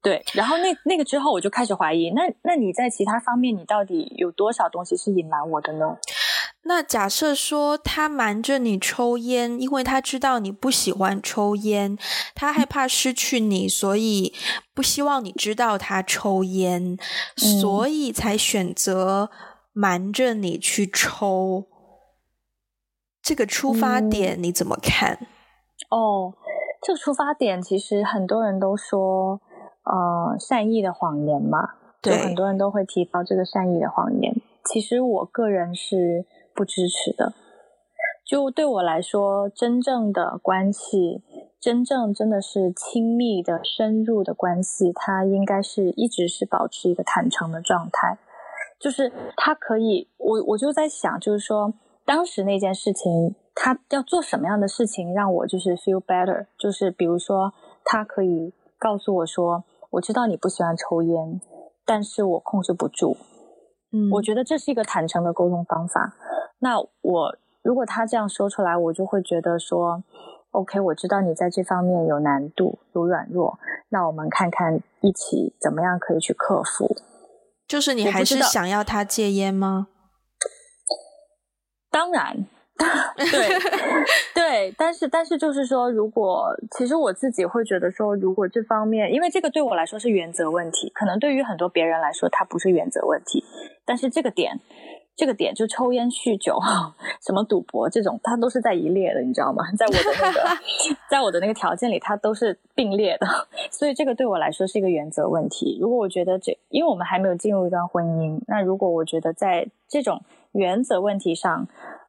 [0.03, 5.97] 对，然后那那个之后我就开始怀疑，那那你在其他方面你到底有多少东西是隐瞒我的呢？
[6.65, 11.97] 那假设说他瞒着你抽烟，因为他知道你不喜欢抽烟，
[12.35, 14.35] 他害怕失去你，所以
[14.75, 16.99] 不希望你知道他抽烟，嗯、
[17.37, 19.31] 所以才选择
[19.73, 21.67] 瞒着你去抽。
[23.23, 25.19] 这个出发点你怎么看？
[25.21, 25.27] 嗯、
[25.91, 26.35] 哦，
[26.89, 29.43] 这个出发点其实很多人都说，
[29.85, 34.35] 呃，善意的谎言嘛，对，很多人都会提到这个善意的谎言。
[34.65, 36.25] 其实我个人是。
[36.55, 37.35] 不支持的，
[38.27, 41.23] 就对我来说，真正的关系，
[41.61, 48.19] 真正真的是亲密的、深入的关系，它应该是一直是保持一个坦诚的状态。
[48.81, 51.73] 就是他可以，我我就在想，就是说，
[52.05, 56.47] 当时那件事情，他要做什么样的事情让我就是 feel better？
[56.57, 57.53] 就是比如说，
[57.85, 61.41] 他可以告诉我说，我知道你不喜欢抽烟，
[61.85, 63.17] 但是我控制不住。
[63.91, 66.15] 嗯，我觉得这是一个坦诚的沟通方法。
[66.61, 70.05] 那我如果他这样说出来，我就会觉得说
[70.53, 76.97] ，OK，我知道你在这方面有难度、有软弱，那我们看看一起怎么样可以去克服。
[77.67, 79.89] 就是你还是想要他戒烟吗？
[81.91, 82.47] 当然，
[83.17, 83.49] 对
[84.35, 93.45] 对，但是但是就是说，如果其实我自己会觉得说，如果这方面，因为这个对我来说是原则问题，可能对于很多别人来说，它不是原则问题，
[93.85, 94.61] 但是这个点。
[95.17, 96.57] 这个点就抽烟、酗酒、
[97.27, 99.65] 什么赌博这种，它都是在一列的，你知道吗？
[99.77, 100.41] 在我的那个，
[101.11, 103.27] 在我的那个条件里，它都是并列的。
[103.73, 105.77] 所以这个对我来说是一个原则问题。
[105.81, 111.67] 如果我觉得这，因为我们还没有进入一段婚姻，那如果我觉得在这种原则问题上，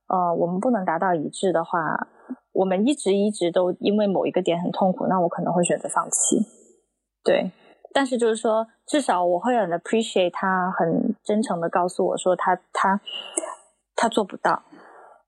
[0.09, 2.07] 呃，我们不能达到一致的话，
[2.51, 6.45] 我们一直一直都因为某一个点很痛苦，那我可能会选择放弃。
[7.23, 7.51] 对。
[7.91, 13.01] 但是就是说，至少我会很 appreciate 他很真诚的告诉我说他他
[13.95, 14.61] 他做不到，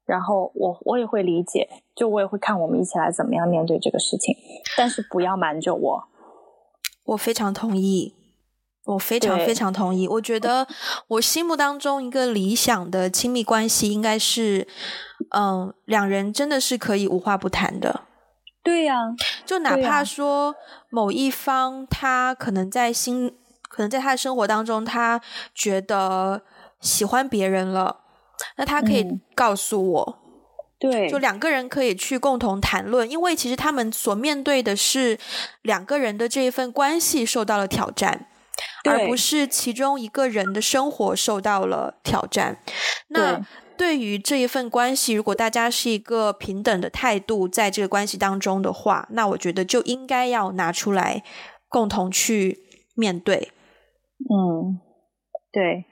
[0.06, 4.36] 然后我我也会理解，就我也会看我们一起来怎么样面对这个事情，
[4.78, 6.04] 但是不要瞒着我。
[7.08, 8.14] 我非常同意，
[8.86, 10.08] 我非常非常同意。
[10.08, 10.68] 我觉得
[11.08, 14.68] 我心目当中一个理想的亲密关系应该是，
[15.36, 18.02] 嗯，两人真的是可以无话不谈的。
[18.64, 19.16] 对呀、啊，
[19.46, 20.56] 就哪怕说
[20.90, 23.34] 某一方他可能在心，啊、
[23.70, 25.22] 可能在他的生活当中，他
[25.56, 26.42] 觉得
[26.80, 28.02] 喜欢别人了，
[28.58, 30.20] 那他可以告诉我，
[30.82, 35.18] 嗯、对，就两个人可以去共同谈论，因为其实他们所面对的是
[35.62, 38.28] 两个人的这一份关系受到了挑战，
[38.90, 42.58] 而不是其中一个人的生活受到了挑战。
[43.10, 43.46] 那。
[43.78, 51.24] 对于这一份关系，如果大家是一个平等的态度，在这个关系当中的话，那我觉得就应该要拿出来
[51.68, 52.60] 共同去
[52.94, 53.52] 面对。
[54.20, 54.80] 嗯，
[55.52, 55.86] 对，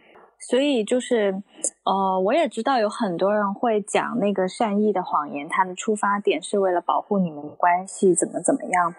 [0.47, 1.41] 所以就是，
[1.83, 8.93] 呃，我也知道有很多人会讲那个善意的谎言，它的出发点是为了保护你们的关系，怎么怎么样。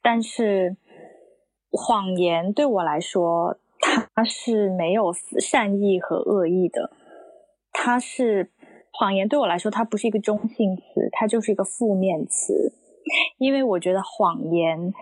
[0.00, 0.76] 但是
[1.70, 3.56] 谎言对我来说，
[4.14, 6.90] 它是没有善意和恶意的。
[7.72, 8.50] 它是
[8.92, 12.74] 谎言对我来说，它不是一个中性词，它就是一个负面词。
[13.38, 14.92] 因为我觉得谎言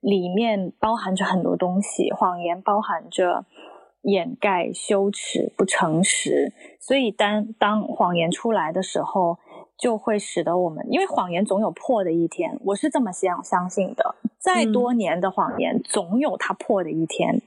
[0.00, 3.44] 里面包含着很多东西，谎言包含着
[4.02, 9.38] 掩盖、羞耻、不诚实，所以当当谎言出来的时候，
[9.78, 14.14] 就会使得我们，因为谎言总有破的一天，我是这么相相信的。
[14.38, 17.40] 再多年的谎言，总有它破的一天。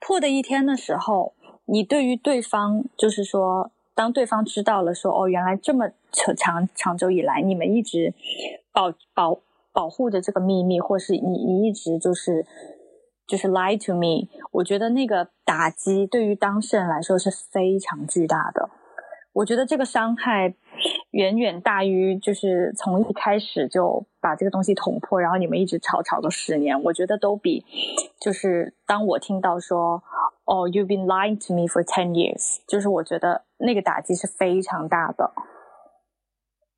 [0.00, 1.34] 破的一天的时候，
[1.66, 8.14] 你对于对方，就是说，当对方知道了说，说哦，原来这么长长长久以来，你们一直
[8.72, 9.40] 保保
[9.72, 12.46] 保护着这个秘密，或是你你一直就是
[13.26, 18.68] 就是 lie to me，我觉得那个打击对于当事人来说是非常巨大的。
[19.34, 20.54] 我觉得这个伤害
[21.10, 26.80] 远远大于就是从一开始就把这个东西捅破，然后你们一直吵吵了十年。
[26.84, 27.64] 我觉得都比
[28.20, 30.02] 就是当我听到说
[30.44, 35.32] 哦，you've been lying to me for ten years，就是我觉得那个打击是非常大的。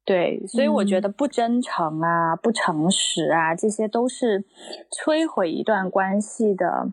[0.06, 4.46] 对，所以我觉得不真诚啊、嗯、不诚实啊，这些都是
[4.90, 6.88] 摧毁一段关系的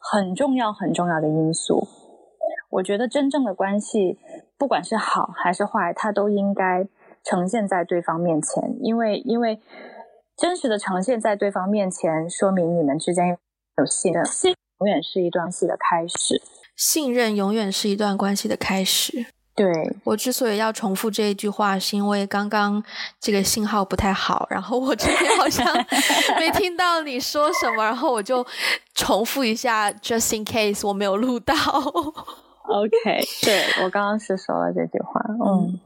[0.00, 1.86] 很重要、很重要的因素。
[2.70, 4.18] 我觉得真正的关系。
[4.58, 6.86] 不管是好还是坏，它都应该
[7.22, 9.60] 呈现在对方面前，因为因为
[10.36, 13.38] 真实的呈现在对方面前，说明你们之间
[13.78, 16.42] 有信任，信永远是一段关系的开始，
[16.76, 19.26] 信任永远是一段关系的开始。
[19.54, 19.72] 对，
[20.04, 22.84] 我之所以要重复这一句话，是因为刚刚
[23.18, 25.66] 这个信号不太好，然后我这边好像
[26.38, 28.46] 没听到你说什么，然后我就
[28.94, 31.54] 重复一下，just in case 我没有录到。
[32.68, 35.78] OK， 对，我刚刚是说了这句话，嗯，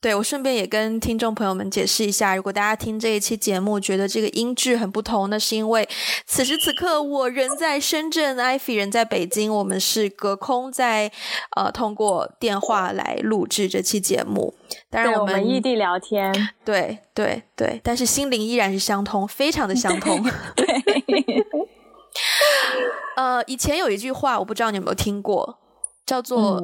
[0.00, 5.88] 对，我顺便也跟听众朋友们解释一下，如果大家听这一期节目觉得这个音质很不同，那是因为
[6.26, 11.10] 此时此刻我人在深圳艾菲人在北京，我们是隔空在
[11.56, 14.54] 呃通过电话来录制这期节目。
[14.90, 16.32] 当然我们异地聊天，
[16.64, 20.22] 对对对，但是心灵依然是相通，非常的相通。
[20.54, 20.66] 对，
[21.06, 21.46] 对
[23.16, 25.58] 呃，以前有一句话，我不知道你有没有听过。
[26.08, 26.58] 叫做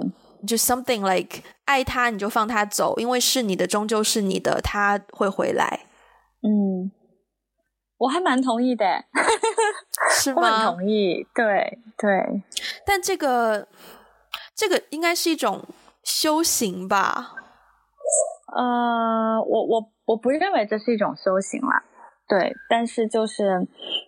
[0.46, 5.80] 就 something like 爱他你就放他走，因为是你的终究是你的，他会回来。
[6.40, 6.90] 嗯，
[7.98, 9.04] 我还蛮同意的，
[10.18, 10.64] 是吗？
[10.72, 12.42] 同意，对对。
[12.86, 13.68] 但这个
[14.54, 15.62] 这个应该是一种
[16.02, 17.34] 修行吧？
[18.56, 21.84] 呃，我我我不认为这是一种修行啦。
[22.26, 23.66] 对，但是就是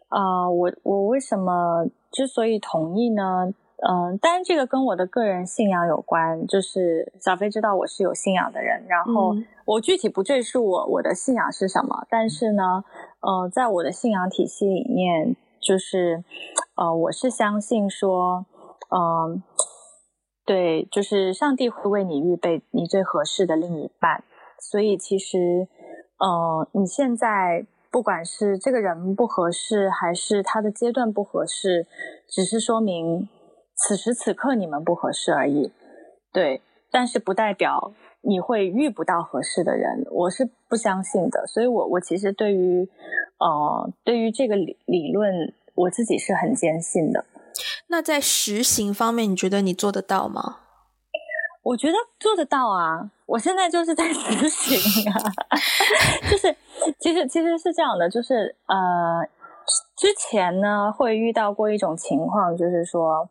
[0.08, 3.52] 呃，我我为什么之所以同意呢？
[3.78, 12.82] 嗯，当然这个跟我的个人信仰有关，就是小飞知道我是有信仰的人，然后我具体不赘述我我的信仰是什么，但是呢，
[13.20, 16.24] 呃，在我的信仰体系里面，就是
[16.76, 18.46] 呃，我是相信说，
[18.88, 19.42] 嗯、呃，
[20.46, 24.24] 对，就是上帝会为你预备你最合适的另一半，
[24.58, 25.68] 所以其实，
[26.18, 31.86] 呃，你现在不管是这个人不合适，还是他的阶段不合适，
[32.26, 33.28] 只是说明。
[33.76, 35.70] 此时此刻你们不合适而已，
[36.32, 41.46] 对，但是不代表你会遇不到合适的人，我是不相信的。
[41.46, 42.88] 所以我我其实对于，
[43.38, 47.26] 呃，对于这个理理论，我自己是很坚信的。
[47.88, 50.60] 那在实行方面，你觉得你做得到吗？
[51.62, 55.20] 我觉得做得到啊，我现在就是在实行啊，
[56.30, 56.56] 就是
[56.98, 59.28] 其实其实是这样的，就是呃，
[59.96, 63.28] 之前呢会遇到过一种情况，就是说。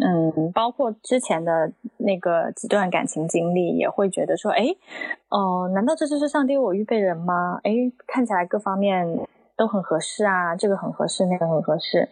[0.00, 4.64] 嗯，包括之前的那个几段感情经历，也会觉得说，哎，
[5.28, 7.58] 哦、呃，难道这就是上帝为我预备人吗？
[7.64, 7.72] 哎，
[8.06, 9.26] 看起来各方面
[9.56, 12.08] 都很合适啊，这个很合适，那个很合适。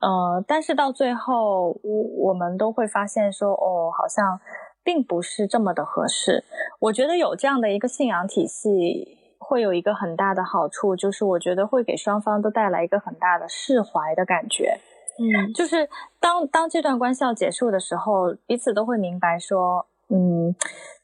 [0.00, 4.40] 呃，但是到最后，我我们都会发现说，哦，好像
[4.82, 6.42] 并不是这么的合适。
[6.80, 14.80] 我觉得有这样的一个信仰体系，会有一个很大的好处，就是我觉得会给双方都带来一个很大的释怀的感觉。
[15.18, 15.88] 嗯，就是
[16.18, 20.54] 当当这段关系要结束的时候，彼此都会明白说，嗯，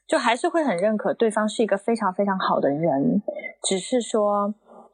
[0.07, 3.21] 就还是会很认可对方是一个非常非常好的人，
[3.61, 4.53] 只是说，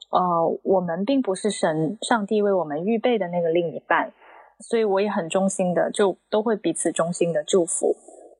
[0.09, 4.11] 呃，我们并不是神上帝为我们预备的那个另一半，
[4.59, 7.95] 所以我也很衷心的，就都会彼此衷心的祝福，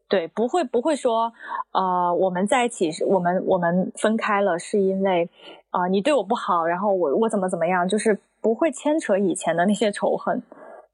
[0.10, 1.32] 对，不会不会说，
[1.72, 5.30] 呃，我们在一起，我们我们分开了是因为，
[5.70, 10.44] 啊、你对我不好，然后我我怎么怎么样，就是不会牵扯以前的那些仇恨。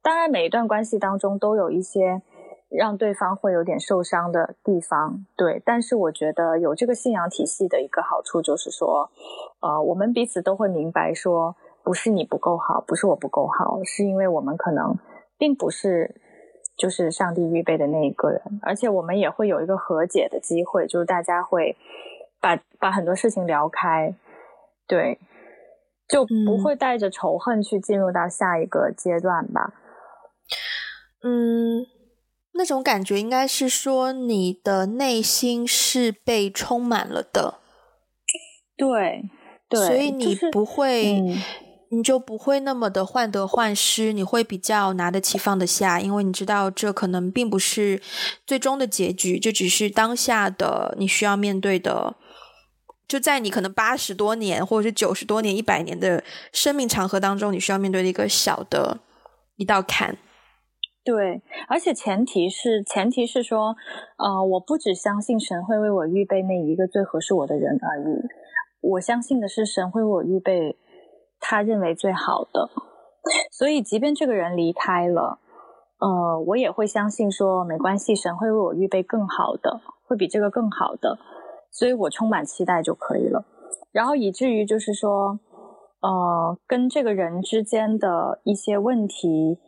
[0.02, 2.22] 当然，每一段关系当中都有一些
[2.70, 5.62] 让对方会有点受伤的地方，对。
[5.66, 9.10] 但是我觉得有这个信仰体系的一个好处就是说，
[9.60, 14.96] 呃，我们彼此都会明白说，不是你不够好，不是我不够好，是因为我们可能
[15.38, 16.16] 并不是
[16.78, 21.76] 就是上帝预备的那一个人，而且我们也会有一个和解的机会，就是大家会
[22.40, 24.14] 把把很多事情聊开，
[24.88, 25.20] 对，
[26.10, 29.74] 就不会带着仇恨去进入到下一个阶段吧。
[31.24, 31.86] 嗯，
[32.54, 37.60] 那种感觉应该是说你的内心是被充满了的，
[38.76, 39.30] 对。
[39.72, 41.44] 对，所以你不会，就是嗯、
[41.92, 48.02] 你就不会那么的患得患失，你会比较拿得起放得下，因为你知道这可能并不是
[48.48, 52.16] 最终的结局，这只是当下的你需要面对的，
[53.10, 59.00] 就在你可能八十多年或者是九十多年、一百年的生命长河当中，你需要面对的一个小的
[59.58, 60.16] 一道坎。
[61.04, 63.76] 对，而且前提是前提是说，
[64.18, 68.22] 呃，我不只相信神会为我预备那一个最合适我的人而已。
[68.82, 70.78] 我相信的是，神会为我预备
[71.40, 72.70] 他认为最好的，
[73.52, 75.40] 所以即便这个人离开了，
[76.00, 81.18] 呃，我也会相信说没关系，神会为我预备更好的，会比这个更好的，
[81.72, 83.46] 所以我充满期待就可以了。
[83.92, 85.40] 然后以至于就是说，
[86.02, 89.60] 呃，跟这个人之间的一些问题，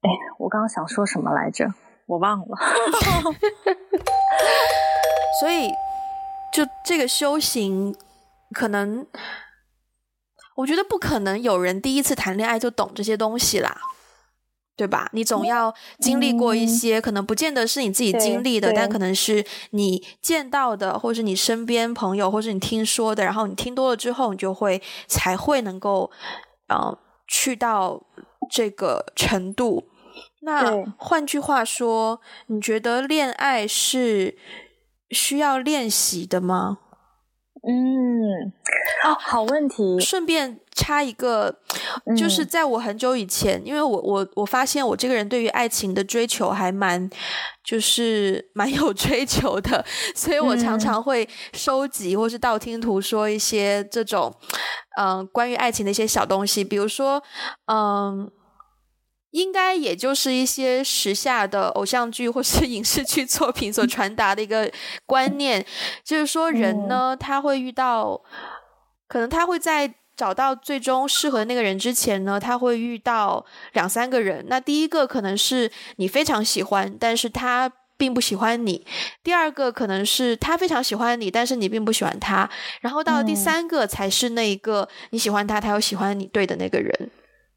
[0.00, 1.66] 哎，我刚刚想说什么来着？
[2.06, 2.46] 我忘了。
[5.40, 5.68] 所以，
[6.52, 7.94] 就这个修行。
[8.54, 9.06] 可能，
[10.56, 13.78] 我觉得不可能有人第一次谈恋爱就懂这些东西啦，
[14.78, 15.10] 对吧？
[15.12, 23.24] 你总要经历过一些，嗯、可能不见得是你自己经历的，但可能是你见到的，或是你身边朋友，或是你听说的。
[23.24, 26.12] 然后你听多了之后，你就会才会能够，
[26.68, 28.00] 呃，去到
[28.48, 29.88] 这个程度。
[30.42, 34.38] 那换句话说，你觉得恋爱是
[35.10, 36.78] 需要练习的吗？
[37.68, 38.52] 嗯，
[39.04, 39.98] 哦，好问题。
[39.98, 41.58] 顺便插一个，
[42.16, 42.48] 就是。
[42.48, 47.10] 在我很久以前，嗯、因为我我我发现我这个人对于爱情的追求还蛮，
[47.62, 49.84] 就是蛮有追求的，
[50.14, 54.34] 所以我常常会收集或是道听途说一些这种，
[54.98, 57.22] 嗯、呃，关于爱情的一些小东西，比如说，
[57.70, 58.30] 嗯。
[59.32, 64.72] 应该也就是一些时下的偶像剧或是 影视剧作品所传达的一个
[65.04, 65.62] 观念，
[66.02, 68.18] 就是说人呢，他会遇到，
[69.06, 69.86] 可能他会在
[70.18, 74.44] 找到最终适合的那个人之前呢，他会遇到两三个人。
[74.48, 78.84] 那第一个可能是你非常喜欢，但是他并不喜欢你；
[79.22, 82.50] 第二个可能是他非常喜欢你，但是你并不喜欢他。
[82.80, 87.10] 然后到了第三个才是那一个你喜欢他，他又喜欢你对的那个人。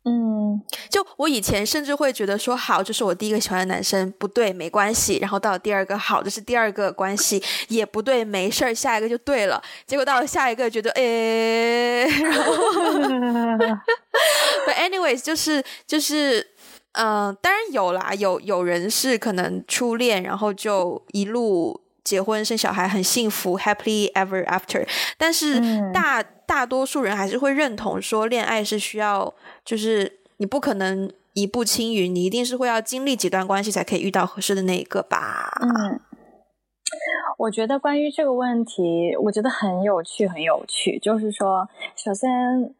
[0.04, 5.20] 嗯，就我以前甚至会觉得说，好，这是我第一个喜欢的男生，不对，没关系。
[5.20, 9.62] 然后到了第二个，好，这是第二个关系，也不对，没事儿，下一个就对了。
[9.86, 12.52] 结果到了下一个，觉得，诶， 然后，
[14.66, 16.48] But anyways，就是就是，
[16.94, 24.88] 嗯、呃，当然有啦，有有人是可能初恋，然后就一路结婚生小孩，很幸福，happily ever after。
[25.18, 25.60] 但是
[25.92, 29.34] 大、嗯、大多数人还是会认同说，恋爱是需要。
[29.64, 35.52] 就是你不可能一步青云，你一定是会要经历几段关系才可以遇到合适的那一个吧？
[35.62, 36.00] 嗯，
[37.38, 40.98] 我觉得关于这个问题，我觉得很有趣，很有趣。
[41.00, 42.30] 就是说，首先，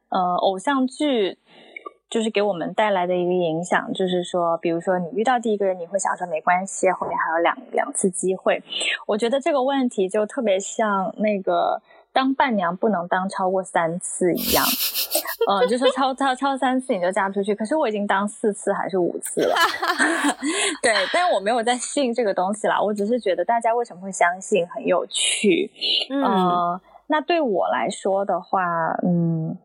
[0.10, 1.38] 呃，偶像剧
[2.12, 8.62] 就是给我们带来的一个影响，就是说，比如说你遇到第一个人，你会想说没关系，后面还有两两次机会。
[9.08, 11.82] 我觉得这个问题就特别像那个。
[12.14, 14.66] 当伴娘不能当超过三次一样，
[15.48, 17.56] 嗯，就是超超超三次你就嫁不出去。
[17.56, 19.56] 可是我已经当四次还是五次了，
[20.84, 22.82] 对，但是我没有在信这个东西啦。
[22.82, 25.72] 我只是觉得大家为什么会相信很有趣。
[26.10, 28.62] 嗯、呃，那对我来说的话，
[29.04, 29.58] 嗯，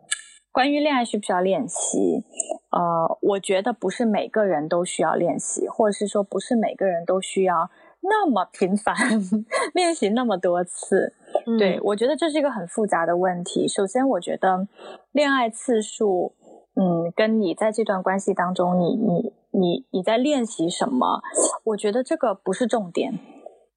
[0.57, 2.25] 关于恋爱需不需要练习？
[2.71, 7.69] 呃，我觉得不是每个人都需要练习，或者是说不是每个人都需要。
[8.01, 8.97] 那么频繁
[9.75, 11.13] 练习那么多次，
[11.47, 13.69] 嗯、对，我觉得这是一个很复杂的问题。
[13.69, 14.67] 首先，我觉得
[15.13, 16.33] 恋爱次数，
[16.75, 21.21] 嗯，跟你在这段关系当中你，你你你你在练习什么？
[21.65, 23.19] 我觉得这个不是重点。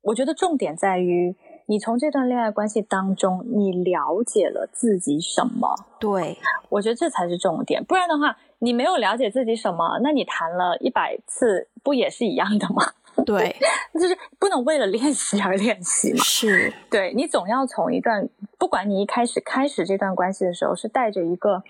[0.03, 1.35] 我觉得重点在于
[1.69, 5.75] 你从这段恋爱关系当中，你了解了自己什么？
[5.99, 6.35] 对，
[6.67, 7.83] 我觉得这才是重点。
[7.85, 12.81] 不然的话，你没有了解自己什么，那你谈了一百次，不也是一样的吗？
[13.23, 13.55] 对，
[13.93, 16.17] 就是不能为了练习而练习嘛。
[16.23, 21.61] 是，对，你总要从一段，不管你一开始开始这段关系的时候是带着一个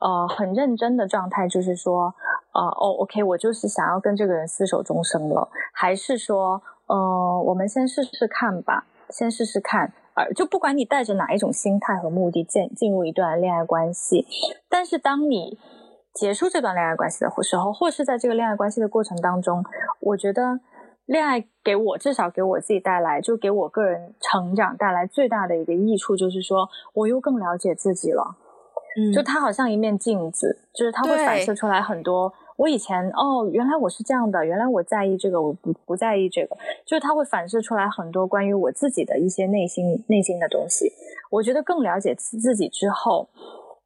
[0.00, 2.14] 呃很认真的状态，就是说
[2.52, 14.26] 呃哦，OK，我就是想要跟这个人厮守终生了，还是说呃我们先试试看吧，先试试看，而，就不管你带着哪一种心态和目的进进入一段恋爱关系，
[14.68, 15.58] 但是当你
[16.12, 19.62] 结束这段恋爱关系的时候，或是在这个恋爱关系的过程当中，
[20.00, 20.60] 我觉得
[21.04, 28.36] 恋爱给我至少给我自己带来，就给我个人成长带来最大的一个益处，就是说我又更了解自己了。
[28.98, 32.32] 嗯，就它好像一面镜子，就是它会反射出来很多。
[32.56, 40.90] 我以前哦，原来我是这样的，原来我在意这个，我不不在意这个，就是它会反射出来很多关于我自己的一些内心内心的东西。
[41.30, 43.28] 我觉得更了解自己之后，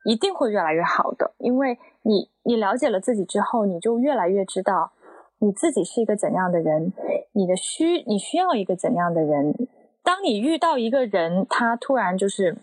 [0.05, 4.93] 一定会越来越好的，因为你你了解了自己之后，你就越来越知道
[5.39, 6.93] 你自己是一个怎样的人，
[7.33, 9.55] 你的需你需要一个怎样的人。
[10.03, 12.57] 当你遇到一个人，他突然就是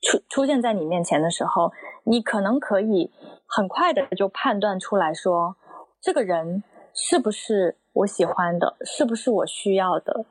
[0.00, 1.72] 出出现在你面前的时候，
[2.04, 3.10] 你可能可以。
[3.52, 5.56] 很快的就判断出来说，
[6.00, 6.62] 这个人
[6.94, 10.24] 是不是我喜欢的，是不是我需要的，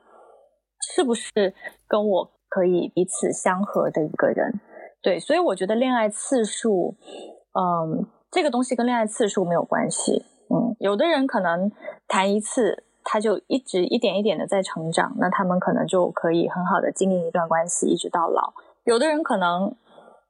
[0.94, 1.52] 是不是
[1.86, 4.58] 跟我可以彼此相合的一个人。
[5.02, 6.96] 对，所以我觉得恋爱次数，
[7.52, 10.24] 嗯，这个东西跟恋爱次数没有关系。
[10.48, 11.70] 嗯，有的人可能
[12.08, 18.54] 谈一次，他就一直一点一点的在成长，那他们可能就可以很好的经营一段关系，一直到老。
[18.84, 19.74] 有的人可能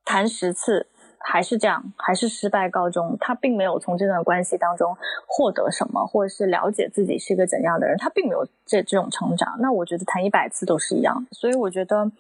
[0.05, 0.89] 谈十次。
[1.23, 3.15] 还是这样，还是失败告终。
[3.21, 4.97] 他并没有从这段关系当中
[5.27, 9.55] 获得什么，或者是了解自己是一个怎样的人，他并没有这这种成长。
[9.61, 11.27] 那我觉得谈一百次都是一样。
[11.31, 12.11] 所以我觉得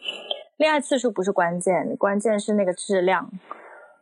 [0.58, 3.30] 恋爱次数不是关键，关键是那个质量。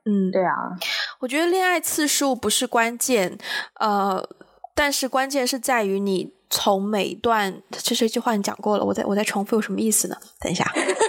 [0.04, 0.76] 嗯，对啊，
[1.20, 3.38] 我觉得恋爱次数不是关键，
[3.78, 4.28] 呃，
[4.74, 10.16] 但是关键是在于你从每一段，这是一句话你讲过了，我再我再重复有什么意思呢？
[10.40, 10.68] 等一下。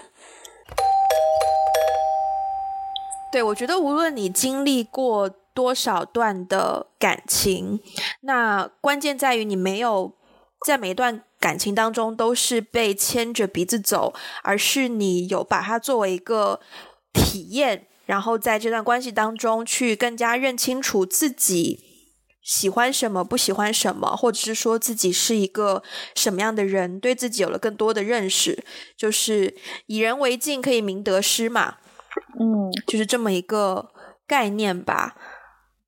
[3.31, 7.79] 对，我觉得无论你经历过多少段的感情，
[8.21, 10.15] 那关键在于你没有
[10.65, 16.59] 在每一段感情当中都是被牵着鼻子走，而是你有把它作为一个
[17.13, 21.79] 体验，然后在这段关系当中去更加认清楚自己
[22.41, 25.83] 喜欢什么、不喜欢什么，或者是说自己是一个
[26.15, 28.63] 什么样的人，对自己有了更多的认识，
[28.97, 29.55] 就是
[29.85, 31.75] 以人为镜，可以明得失嘛。
[32.39, 33.89] 嗯，就是这么一个
[34.27, 35.15] 概念吧。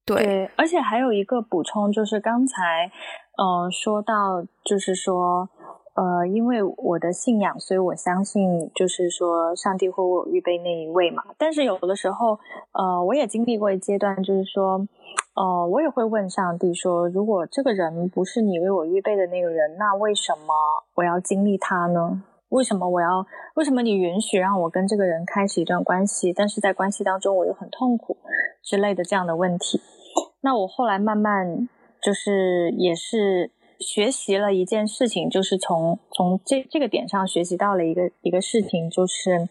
[0.04, 2.92] 对，而且还有一个补充，就是刚才，
[3.38, 5.48] 呃，说到，就是说，
[5.94, 11.24] 呃，因为我的信仰，所以我相信，就是说，上帝会为我预备那一位嘛。
[11.38, 12.40] 但是有的时候，
[12.74, 14.88] 呃，我也经历过一阶段，就是说，
[15.36, 20.54] 呃，我也会问上帝说，如果这个人不是你为我预备的那个人，那为什么
[20.96, 22.24] 我要经历他呢？
[22.52, 23.26] 为什么我要？
[23.56, 26.34] 为什么你允许让我跟这个人开始一段关系？
[26.34, 28.18] 但是在关系当中我又很痛苦
[28.62, 29.82] 之类的这样的问题。
[30.42, 31.70] 那我后来慢慢
[32.02, 39.48] 就是也是学习了一件事情，就是从从这这个点上学习到了一个一个事情，就是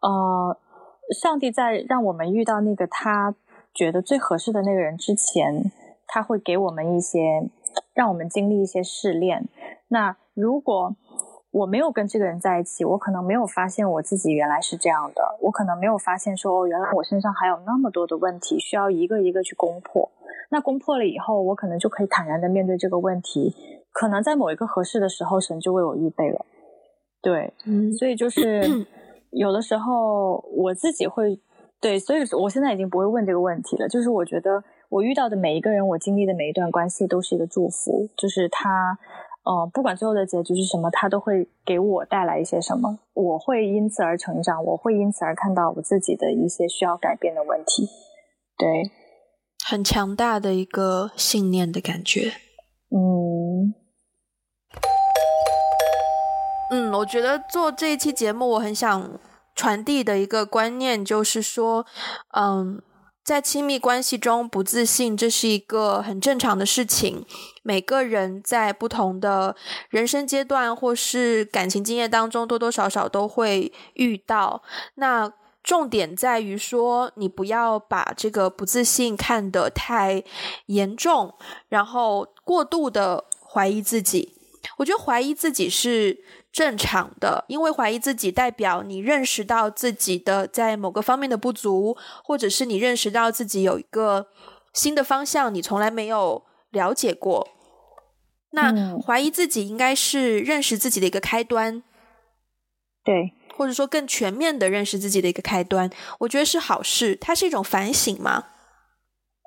[0.00, 0.56] 呃，
[1.20, 3.34] 上帝在让我们遇到那个他
[3.74, 5.70] 觉得最合适的那个人之前，
[6.06, 7.50] 他会给我们一些
[7.94, 9.48] 让我们经历一些试炼。
[9.88, 10.96] 那如果
[11.50, 20.10] 我没有跟这个人在一起，我可能没有发现我自己原来是这样的，我可能没有发现说，哦，原来我身上还有那么多的问题需要一个一个去攻破。
[20.50, 23.54] 那攻破了以后，我可能就可以坦然的面对这个问题。
[23.92, 26.44] 可能在某一个合适的时候，神就为我预备了。
[27.22, 28.62] 对，嗯，所以就是
[29.32, 31.40] 有的时候我自己会
[31.80, 33.88] 对，所以我现在已经不会问这个问题了。
[33.88, 38.98] 就是我觉得我遇到的每一个人，我经历的每一段关系都是一个祝福，就是他。
[39.44, 47.88] 哦，不管最后的结局是什么，他都会给我带来一些什么，我会因此而成长，我会因此而看到我自己的一些需要改变的问题。
[48.58, 48.90] 对，
[49.64, 52.32] 很强大的一个信念的感觉。
[52.90, 53.74] 嗯，
[56.70, 59.18] 嗯，我觉得做这一期节目，我很想
[59.54, 61.86] 传递的一个观念就是说，
[62.36, 62.82] 嗯。
[63.28, 67.26] 在亲密关系中不自信，这是一个很正常的事情。
[67.62, 69.54] 每个人在不同的
[69.90, 74.62] 人生阶段或是感情经验当中，多多少少都会遇到。
[74.94, 75.30] 那
[75.62, 80.24] 重点在于说，你不要把这个不自信看得太
[80.64, 81.34] 严重，
[81.68, 84.37] 然后过度的怀疑自己。
[84.76, 94.28] 我觉得怀疑自己是正常的，因为怀疑自己代表你认识到自己的在某个方面的不足，或者是你认识到自己有一个
[94.72, 97.48] 新的方向，你从来没有了解过。
[98.52, 101.82] 那怀疑自己应该是认识自己的一个开端，
[103.04, 105.90] 对，或者说更全面的认识自己的一个开端，
[106.20, 108.44] 我觉得是好事，它是一种反省嘛。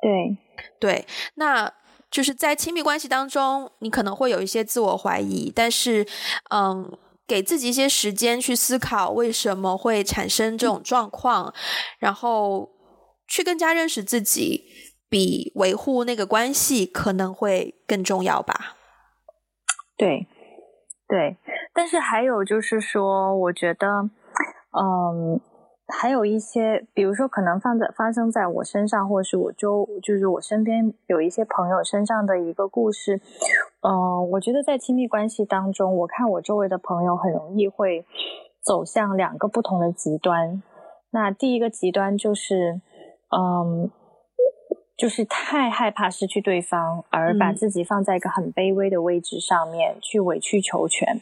[0.01, 0.38] 对，
[0.80, 1.74] 对，那。
[2.12, 6.05] 就是在亲密关系当中，你可能会有一些自我怀疑，但是，
[6.49, 11.53] 嗯，给自己一些时间去思考为什么会产生这种状况，
[11.97, 12.70] 然后
[13.28, 14.66] 去更加认识自己，
[15.09, 18.76] 比维护那个关系可能会更重要吧？
[19.97, 20.28] 对，
[21.07, 21.38] 对。
[21.74, 23.88] 但是还有就是说，我觉得，
[24.78, 25.39] 嗯。
[25.91, 33.19] 还有一些，比如说可能放在发生在我身上，或者是我周，就是我身边有一些朋友身上的一个故事。
[33.81, 38.05] 嗯、呃，我觉得在亲密关系当中，我看我周围的朋友很容易会
[38.63, 40.63] 走向两个不同的极端。
[41.11, 42.79] 那第一个极端就是，
[43.35, 43.91] 嗯，
[44.97, 51.19] 就是太害怕失去对方，而把自己放在一个很卑微的位置上面，去委曲求全。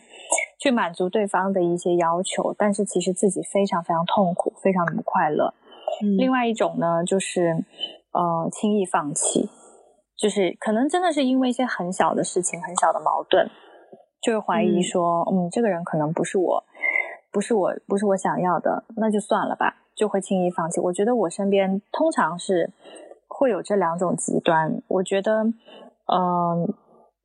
[0.59, 5.53] 去满足对方的一些要求，但是其实自己非常非常痛苦，非常的不快乐。
[6.03, 6.17] 嗯。
[6.17, 7.63] 另外一种呢，就是
[8.11, 9.49] 呃轻易放弃，
[10.17, 13.49] 就是可能真的是因为一些很小的事情、很小的矛盾，
[14.21, 16.63] 就会怀疑说，嗯，嗯，这个人可能不是我，
[17.31, 20.79] 不是我，不是我想要的，那就算了吧，就会轻易放弃。
[20.81, 22.71] 我觉得我身边通常是
[23.27, 24.81] 会有这两种极端。
[24.87, 25.55] 我觉得，嗯、
[26.07, 26.69] 呃。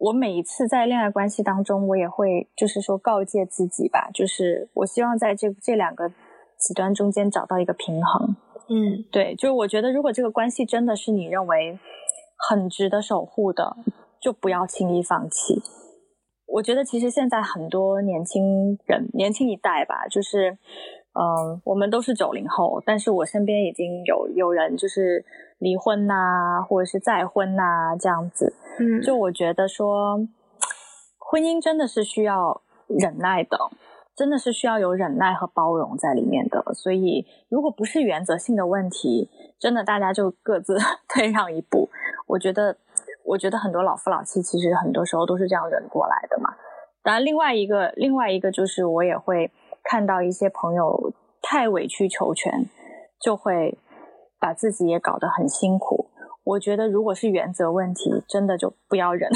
[0.04, 6.10] 我每一次在恋爱关系当中，我也会就是说告诫自己吧，就是我希望在这这两个
[6.58, 8.36] 极端中间找到一个平衡。
[8.68, 11.78] 嗯，对，就是我觉得如果这个关系真的是你认为
[12.48, 13.76] 很值得守护的，
[14.20, 15.62] 就不要轻易放弃。
[16.48, 25.24] 我觉得其实现在很多年轻人，年轻一代吧，就是嗯、呃，我们都是九零后，但是我身边已经有有人就是
[25.64, 28.54] 离婚呐、啊，或者是再婚呐、啊，这样子。
[28.78, 30.18] 嗯，就我觉得说，
[31.18, 33.58] 婚姻真的是需要忍耐的，
[34.14, 36.62] 真的是需要有忍耐和包容在里面的。
[36.74, 40.76] 所以，如果不是原则性的问题，真的大家就各自
[41.08, 41.88] 退让一步。
[42.26, 42.76] 我觉得，
[43.24, 46.54] 我觉得很多老夫老妻其实很多时候都是这样忍过来的嘛。
[47.02, 49.50] 当然，另外一个，另外一个就是我也会
[49.82, 52.68] 看到一些朋友太委曲求全，
[53.20, 53.78] 就会
[54.44, 56.10] 把自己也搞得很辛苦。
[56.44, 59.30] 我觉得，如果是原则问题，真的就不要忍。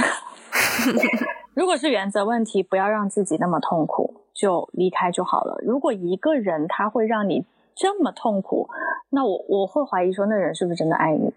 [1.57, 5.57] 如果是原则问题，不要让自己那么痛苦，就离开就好了。
[5.65, 8.69] 如果一个人他会让你这么痛苦，
[9.09, 11.33] 那我我会怀疑说，那人是不是真的爱你？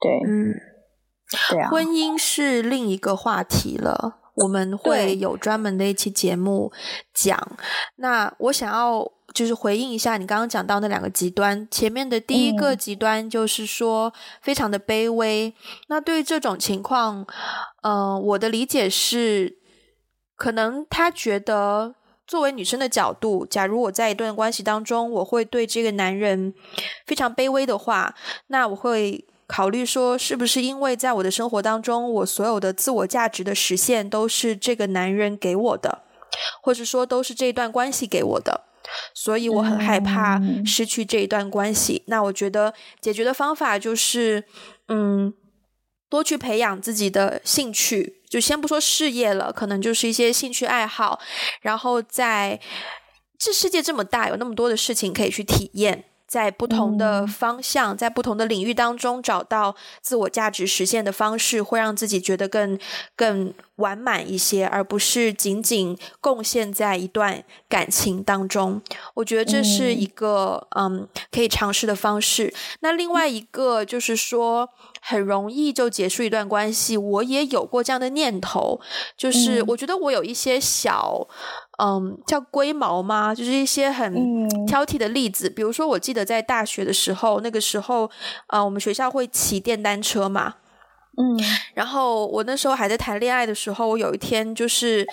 [0.00, 0.54] 对，嗯，
[1.50, 1.68] 对啊。
[1.68, 6.72] 婚姻是另一个话题了，我们会有专门的一期节目
[7.12, 7.56] 讲。
[7.96, 9.12] 那我想要。
[9.34, 14.10] 就是回应一下你刚刚讲到那两个极端，前面的第一个极端就是说
[14.40, 15.48] 非常的卑微。
[15.48, 15.52] 嗯、
[15.88, 17.26] 那对于这种情况，
[17.82, 19.58] 嗯、呃，我的理解是，
[20.36, 26.54] 可能他觉得作为女生的角度，假如我在一段关系当中，我会对这个男人
[27.04, 28.14] 非常卑微的话，
[28.46, 36.02] 那我会考虑说，是不是因为在我的生活当中，我所有的自我价值的实现都是这个男人给我的，
[36.62, 38.64] 或者说都是这段关系给我的。
[39.12, 42.02] 所以我很害怕失去这一段关系。
[42.06, 44.44] 嗯、那我觉得解决的方法就是，
[44.86, 45.34] 嗯，
[46.08, 51.18] 多去培养自己的兴趣，就先不说事业了，可能就是一些兴趣爱好。
[51.62, 52.60] 然后在
[53.36, 56.04] 这世界这么大，有那么多的事情可以去体验。
[56.26, 62.78] 在不同的方向，嗯、在不同的领域当中找到自我价值实现的方式，会让自己觉得更
[63.14, 68.82] 更完满一些，而不是仅仅贡献在一段感情当中。
[69.14, 72.52] 我觉得这是一个嗯，嗯可以尝试的方式。
[72.80, 74.68] 那另外一个就是说，
[75.06, 76.96] 很容易就结束一段关系。
[76.96, 78.80] 我也有过这样的念头，
[79.16, 81.26] 就是我觉得我有一些小。
[81.78, 83.34] 嗯，叫龟毛吗？
[83.34, 88.10] 就是一些很挑剔的例子，嗯、比如说，我记得在大学的时候，那个时候，
[88.46, 90.54] 呃，我们学校会骑电单车嘛，
[91.18, 91.36] 嗯，
[91.74, 95.06] 然后我那时候还在谈恋爱的时候，我有一天就是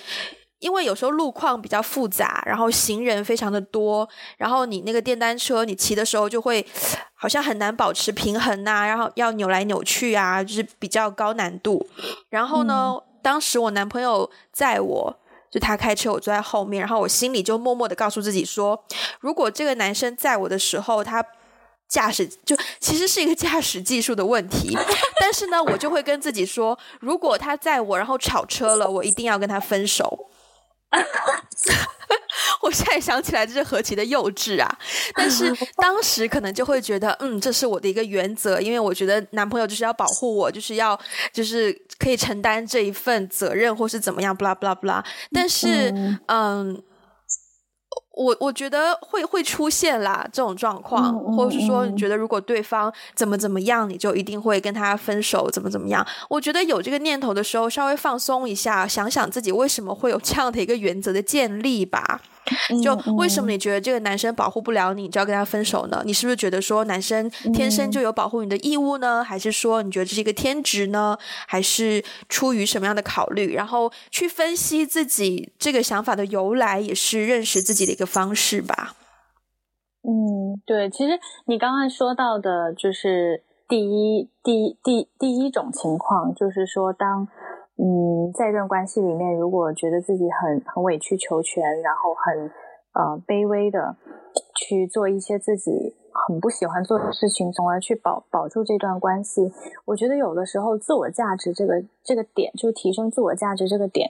[0.63, 4.07] 因为有时候路况比较复杂，然后行人非常的多，
[4.37, 6.65] 然后你那个电单车你骑的时候就会
[7.13, 11.85] 好像很难保持平衡呐、啊，然后要扭来扭去啊，就是比较高难度。
[12.29, 15.19] 然后呢，嗯、当时我男朋友载我。
[15.53, 18.83] 就他开车，我坐在后面，然后我心里就默默的告诉自己说，
[19.19, 21.23] 如果这个男生载我的时候，他
[21.87, 24.75] 驾驶就其实是一个驾驶技术的问题，
[25.21, 30.31] 但是呢，我就会跟自己说，如果他载我，然后吵车了，我一定要跟他分手。
[32.61, 34.77] 我现在想起来，这是何其的幼稚啊！
[35.15, 40.99] 但是 当时可能就会觉得，嗯，这是我的一个原则，因为我觉得男朋友就是要保护我，就是要
[41.31, 45.03] 就是可以承担这一份责任，或是怎么样，不啦不啦不啦。
[45.31, 46.19] 但是，嗯。
[46.27, 46.83] 嗯
[48.13, 56.05] 我我觉得会会出现啦这种状况，或者是说你觉得如果对方怎么怎么样，你就一定会跟他分手，怎么怎么样？
[56.29, 62.21] 我觉得有这个念头的时候，稍微放松一下，想想自己为什么会有这样的一个原则的建立吧。
[62.83, 66.01] 就为什么你觉得这个男生保护不了你，就要跟他分手呢？
[66.05, 69.23] 你是不是觉得说男生天生就有保护你的义务呢？
[69.23, 71.17] 还是说你觉得这是一个天职呢？
[71.47, 73.53] 还是出于什么样的考虑？
[73.53, 78.95] 然后去分析自己这个想法的由来，也是认识自己的一个方式吧。
[80.01, 87.27] 嗯，对，其实你刚刚说到的就是第一、第一、第第一种情况，就是说当。
[87.75, 92.51] 嗯，在一段关系里面，如果觉得自己很很委曲求全，然后很
[92.93, 93.97] 呃卑微的
[94.55, 95.95] 去做一些自己
[96.27, 99.51] 很不喜欢做的事情，从而去保保住这段关系，
[99.85, 104.07] 我觉得有的时候自我价值这个这个点，就提升自我价值这个点，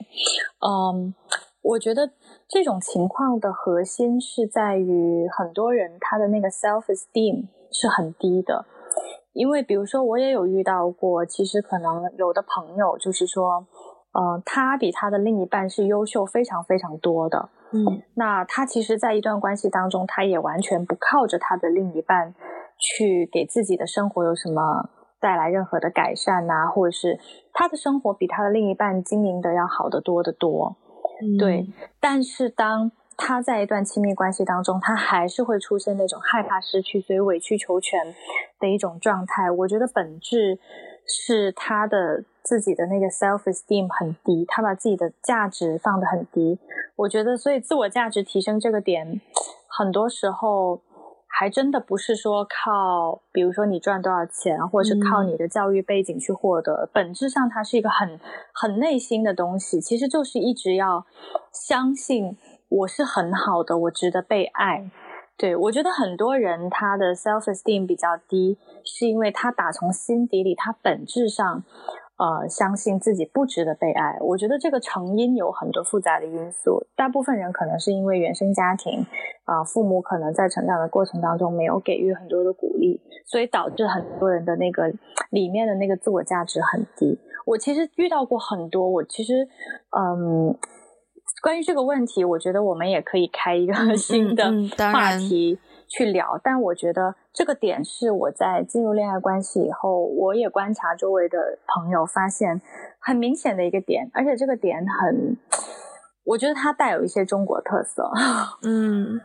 [0.60, 1.14] 嗯，
[1.62, 2.10] 我觉得
[2.46, 8.66] 这种情况的核心是在于很多人他的那个 self esteem 是很低的。
[9.34, 13.66] 因为，比如说，我也有遇到过，其实可能有的朋友就是说，
[14.12, 22.32] 呃，他比他的另一半是优秀非常非常多的，嗯，那他其实，在一段关系当中，他也完全不靠着他的另一半
[22.78, 24.88] 去给自己的生活有什么
[25.20, 27.18] 带来任何的改善呐，或者是
[27.52, 30.76] 他的生活比他的另一半经营的要好得多得多，
[31.20, 31.66] 嗯，对，
[32.00, 32.92] 但是当。
[33.16, 38.14] 他在一段亲密关系当中，他还是会出现那种害怕失去，所以委曲求全
[38.58, 39.50] 的一种状态。
[39.50, 40.58] 我觉得本质
[41.06, 46.58] 是他的自己的那个 self esteem 很低，他把自己的价值放得很低。
[46.96, 49.20] 我觉得，所以自我价值提升这个点，
[49.68, 50.80] 很多时候
[51.26, 56.84] 还真的不是说靠，比如说你赚多少钱，或者是靠你的教育背景去获得。
[56.84, 58.18] 嗯、本质上，它是一个很
[58.52, 61.06] 很内心的东西，其实就是一直要
[61.52, 62.36] 相信。
[62.68, 64.90] 我是很好的，我值得被爱。
[65.36, 71.64] 对，我觉得很多人他的 self esteem 比较低，是因为他打从心底里，他本质上，
[72.16, 74.16] 呃，相信自己不值得被爱。
[74.20, 79.04] 我觉得这个成因有很多复杂的因素，大部分人可能是因为原生家庭，
[79.44, 84.92] 啊、父母可能在成长的过程当中没有给予很多的鼓励，所以导致很多人的那个
[85.30, 87.18] 里面的那个自我价值很低。
[87.44, 89.48] 我其实遇到过很多，我其实，
[89.90, 90.56] 嗯。
[91.44, 94.50] 关于这个问题，我觉得我们也可以开一个新的
[94.90, 96.36] 话题去聊。
[96.36, 102.62] 嗯嗯、但我觉得这个点是我在进入恋爱关系以后，我也观察周围的朋友，发现
[102.98, 105.36] 很明显的一个点，而且这个点很，
[106.24, 108.10] 我觉得它带有一些中国特色。
[108.64, 109.20] 嗯，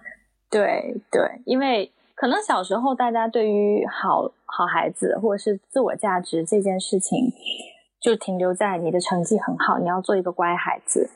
[0.51, 7.32] 对对，因为可能小时候大家对于好好孩子或者是自我价值这件事情，
[8.01, 11.09] 就停留在你的成绩很好，你要做一个乖孩子。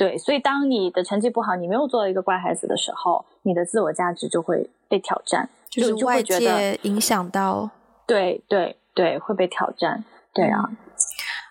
[0.00, 7.68] 对，所以当你的成绩不好，你没有做一个乖孩子的时候，你的自我价值就会被挑战，就是外界影响到，
[8.06, 10.02] 对对对，会被挑战。
[10.32, 10.70] 对啊，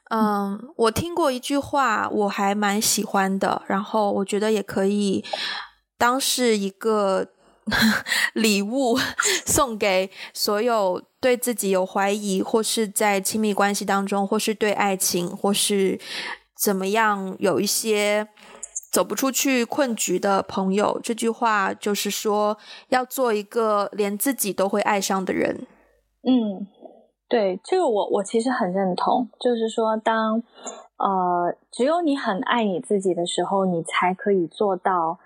[0.09, 5.23] 嗯，我听过一句话，我还蛮喜欢的，然后我觉得也可以
[5.99, 7.27] 当是一个
[8.33, 8.97] 礼物
[9.45, 15.99] 送给所有对自己有怀疑，或是在亲密关系当中，或是对爱情，或是。
[16.59, 17.35] 怎么样？
[17.39, 18.27] 有一些
[18.91, 22.57] 走不出去困局的朋友，这句话就是说，
[22.89, 25.65] 要做一个连自己都会爱上的人。
[26.23, 26.67] 嗯，
[27.29, 29.29] 对，这个我我其实很认同。
[29.39, 30.43] 就是说，当
[30.97, 35.17] 呃，只有你很爱你自己的时候，你才可以做到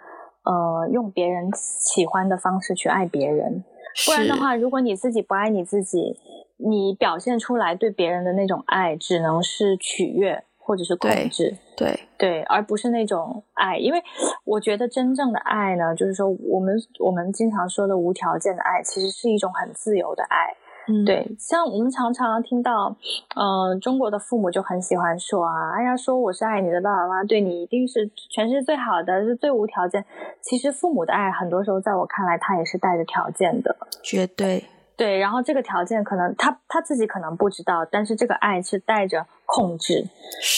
[0.44, 3.64] 呃，用别人喜欢的方式去爱别人。
[4.06, 6.20] 不然的话，如果你自己不爱你自己，
[6.58, 10.44] 你表现出来对别人的那种爱，只能是取悦。
[10.66, 14.02] 或者是控制，对对，对，而不是那种爱，因为
[14.46, 20.56] 我觉得真正的爱呢，就是说我们我们经常说的无条件的爱，其实是一种很自由的爱。
[20.86, 22.94] 嗯，对，像我们常常听到，
[23.36, 30.04] 嗯、呃，中国的父母就很喜欢说啊，哎呀，说我是爱你的爸爸妈妈，对你一定是全世界最好的，是最无条件。
[30.42, 34.66] 其实父母的爱，很多时候在我看来，他也是带着条件的，绝对。
[34.96, 40.08] 对，然后这个条件可能他他自己可能不知道，但是这个爱是带着控制，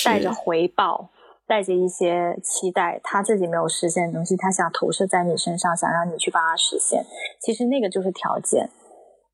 [0.03, 1.09] 带着回报，
[1.47, 7.05] 带着一些期待，他自己没有实现的东西，他想投射在你身上，想让你去帮他实现。
[7.39, 8.69] 其实那个就是条件。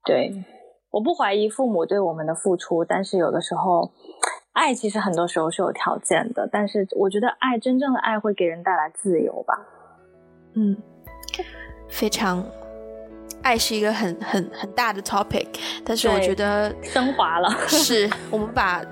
[0.05, 0.31] 对，
[0.91, 3.91] 我不怀疑父母对我们的付出，但是有的时候，
[4.53, 6.47] 爱其实很多时候是有条件的。
[6.51, 9.59] 但是我觉得爱，真正的爱会给人带来自由吧。
[10.53, 10.77] 嗯，
[11.89, 12.45] 非常。
[13.41, 15.47] 爱是一个很很很大的 topic，
[15.83, 17.49] 但是我觉得升华了。
[17.67, 18.83] 是我们把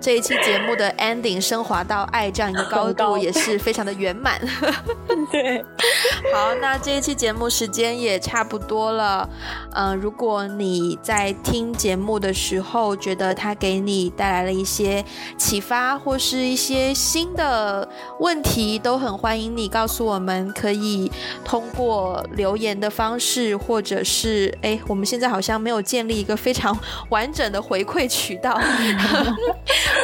[0.00, 4.40] 这一期节目的 ending 升华到爱这样一个高度， 也是非常的圆满。
[5.30, 5.62] 对，
[6.32, 9.28] 好，那这一期节目时间也差不多了。
[9.72, 15.04] 嗯、呃，如果你在听节目的时候觉得它给你带来了一些
[15.36, 17.86] 启发，或是一些新的
[18.20, 21.10] 问题，都很欢迎你告诉我们，可以
[21.44, 26.76] 通过留言的方式，或者是哎，我们现在好像没有建立一个非常
[27.10, 28.58] 完整的回馈渠道。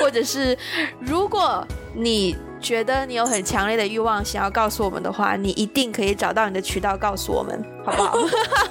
[0.00, 0.56] 或者是，
[1.00, 8.16] 如果你觉得你有很强烈的欲望想要告诉我们的话，你一定可以找到你的渠道告诉我们，好不好？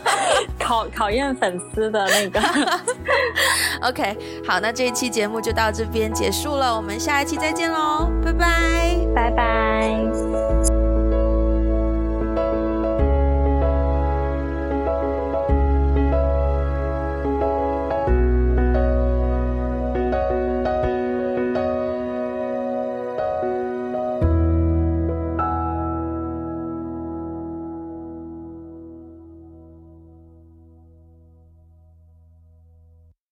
[0.59, 2.41] 考考验粉丝的那个。
[3.88, 10.82] OK，好，那这一期节目就到这边结束了，我们下一期再见喽，拜拜，拜拜。